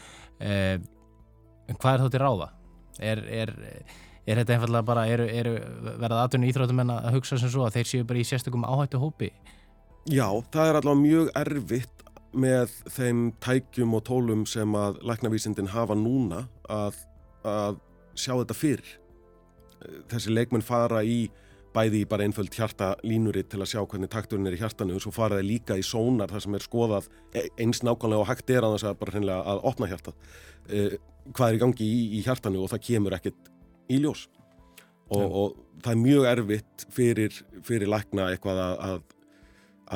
eh, 0.40 0.78
en 1.68 1.80
hvað 1.80 1.96
er 1.96 2.04
þá 2.04 2.14
til 2.14 2.22
ráða? 2.22 2.48
Er, 3.02 3.20
er, 3.42 3.52
er 4.24 4.40
þetta 4.40 4.56
einfallega 4.56 4.86
bara 4.86 5.06
eru, 5.10 5.26
eru 5.26 5.54
verða 6.00 6.22
atvinni 6.24 6.50
íþróttumenn 6.52 6.94
að 6.94 7.18
hugsa 7.18 7.38
sem 7.40 7.50
svo 7.52 7.66
að 7.66 7.80
þeir 7.80 7.90
séu 7.90 8.08
bara 8.08 8.22
í 8.22 8.26
sérstökum 8.28 8.66
áhættu 8.68 9.00
hópi? 9.02 9.32
Já, 10.04 10.28
það 10.52 10.70
er 10.70 10.78
allavega 10.80 11.02
mjög 11.02 11.30
erfitt 11.40 12.03
með 12.34 12.72
þeim 12.92 13.24
tækjum 13.44 13.94
og 13.96 14.04
tólum 14.08 14.44
sem 14.48 14.74
að 14.78 15.00
læknavísindin 15.06 15.72
hafa 15.72 15.96
núna 15.98 16.44
að, 16.70 16.98
að 17.46 17.80
sjá 18.18 18.34
þetta 18.34 18.56
fyrir. 18.58 18.92
Þessi 20.10 20.32
leikmenn 20.32 20.64
fara 20.64 21.02
í 21.04 21.28
bæði 21.74 22.04
í 22.04 22.08
bara 22.08 22.26
einföld 22.26 22.54
hjarta 22.54 22.92
línuritt 23.06 23.50
til 23.50 23.60
að 23.62 23.72
sjá 23.72 23.80
hvernig 23.82 24.10
takturinn 24.12 24.46
er 24.46 24.54
í 24.54 24.60
hjartanu 24.60 24.94
og 24.94 25.02
svo 25.02 25.10
fara 25.14 25.40
þeir 25.40 25.48
líka 25.48 25.78
í 25.78 25.82
sónar 25.86 26.30
þar 26.30 26.44
sem 26.44 26.54
er 26.54 26.64
skoðað 26.64 27.08
e- 27.34 27.48
eins 27.64 27.82
nákvæmlega 27.82 28.22
og 28.22 28.28
hægt 28.30 28.52
er 28.54 28.66
að 28.66 28.76
þess 28.76 28.88
að 28.90 29.00
bara 29.00 29.14
hreinlega 29.16 29.54
að 29.54 29.64
opna 29.70 29.88
hjartað. 29.90 30.28
Eh, 30.70 30.94
hvað 31.32 31.48
er 31.48 31.58
í 31.58 31.62
gangi 31.64 31.88
í, 31.88 32.04
í 32.18 32.22
hjartanu 32.26 32.62
og 32.62 32.70
það 32.70 32.84
kemur 32.88 33.16
ekkert 33.18 33.50
í 33.90 33.98
ljós. 34.04 34.28
Og, 35.14 35.24
og 35.24 35.56
það 35.82 35.90
er 35.92 36.00
mjög 36.00 36.28
erfitt 36.30 36.86
fyrir, 36.94 37.42
fyrir 37.66 37.90
lækna 37.90 38.30
eitthvað 38.32 38.62
að, 38.62 38.78
að, 38.86 39.02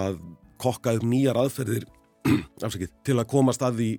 að 0.03 0.19
kokka 0.61 0.99
upp 0.99 1.07
nýjar 1.07 1.39
aðferðir 1.41 1.87
afsakið, 2.65 2.93
til 3.07 3.19
að 3.19 3.29
komast 3.31 3.65
að 3.65 3.81
því 3.81 3.91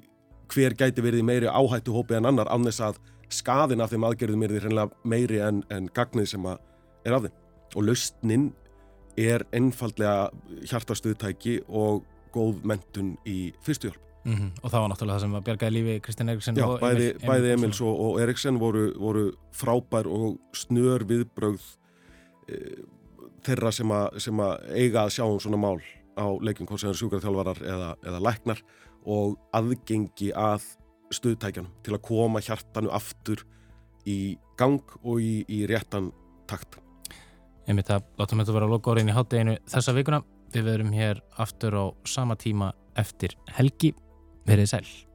hver 0.49 0.75
gæti 0.77 1.05
verið 1.05 1.25
meiri 1.27 1.49
áhættu 1.49 1.93
hópi 1.93 2.17
en 2.17 2.29
annar 2.29 2.49
án 2.49 2.65
þess 2.65 2.81
að 2.89 2.99
skaðin 3.29 3.83
af 3.83 3.93
þeim 3.93 4.07
aðgerðum 4.07 4.43
er 4.45 4.53
því 4.53 4.63
hreinlega 4.63 5.09
meiri 5.11 5.41
en, 5.45 5.61
en 5.69 5.89
gagnið 5.93 6.31
sem 6.33 6.49
er 6.49 7.15
af 7.15 7.27
þeim. 7.27 7.35
Og 7.77 7.85
lausnin 7.85 8.49
er 9.19 9.45
einfaldlega 9.53 10.29
hjartastuðtæki 10.69 11.59
og 11.67 12.05
góð 12.33 12.63
mentun 12.67 13.15
í 13.29 13.51
fyrstuhjálp. 13.65 14.05
Mm 14.27 14.49
og 14.61 14.71
það 14.71 14.81
var 14.81 14.89
náttúrulega 14.91 15.15
það 15.15 15.21
sem 15.23 15.35
að 15.37 15.43
bjargaði 15.47 15.73
lífi 15.73 15.99
Kristján 16.03 16.29
Eriksen 16.33 16.57
Já, 16.59 16.65
og 16.67 16.81
bæði, 16.81 17.05
Emil, 17.13 17.27
bæði 17.29 17.51
Emils 17.53 17.79
og, 17.81 17.99
og 18.03 18.17
Eriksen 18.19 18.59
voru, 18.59 18.81
voru 18.99 19.21
frábær 19.55 20.09
og 20.11 20.57
snör 20.59 21.05
viðbrögð 21.07 21.69
e, 22.51 22.59
þeirra 23.47 23.71
sem 23.71 23.93
að, 23.95 24.19
sem 24.25 24.43
að 24.43 24.67
eiga 24.75 25.05
að 25.05 25.13
sjá 25.15 25.23
um 25.23 25.39
svona 25.39 25.61
mál 25.61 25.79
á 26.19 26.27
leikjum 26.43 26.67
hvort 26.69 26.83
sem 26.83 26.91
er 26.91 26.99
sjúkraþjálfarar 26.99 27.63
eða, 27.63 27.89
eða 28.03 28.21
læknar 28.27 28.61
og 29.07 29.37
aðgengi 29.55 30.33
að 30.35 30.67
stuðtækjanum 31.15 31.71
til 31.85 31.95
að 31.95 32.03
koma 32.05 32.43
hjartanu 32.43 32.91
aftur 32.93 33.45
í 34.09 34.37
gang 34.59 34.83
og 35.01 35.23
í, 35.23 35.41
í 35.47 35.63
réttan 35.69 36.11
takt. 36.49 36.79
Einmitt 37.69 37.91
að 37.93 38.07
látum 38.19 38.41
þetta 38.41 38.55
vera 38.55 38.69
að 38.69 38.75
loka 38.75 38.93
orðin 38.93 39.11
í 39.11 39.17
hátteginu 39.17 39.57
þessa 39.69 39.95
vikuna. 39.97 40.23
Við 40.49 40.65
verum 40.65 40.95
hér 40.95 41.21
aftur 41.37 41.77
á 41.77 41.85
sama 42.09 42.37
tíma 42.39 42.71
eftir 42.97 43.37
helgi. 43.57 43.93
Verið 44.49 44.73
sæl. 44.73 45.08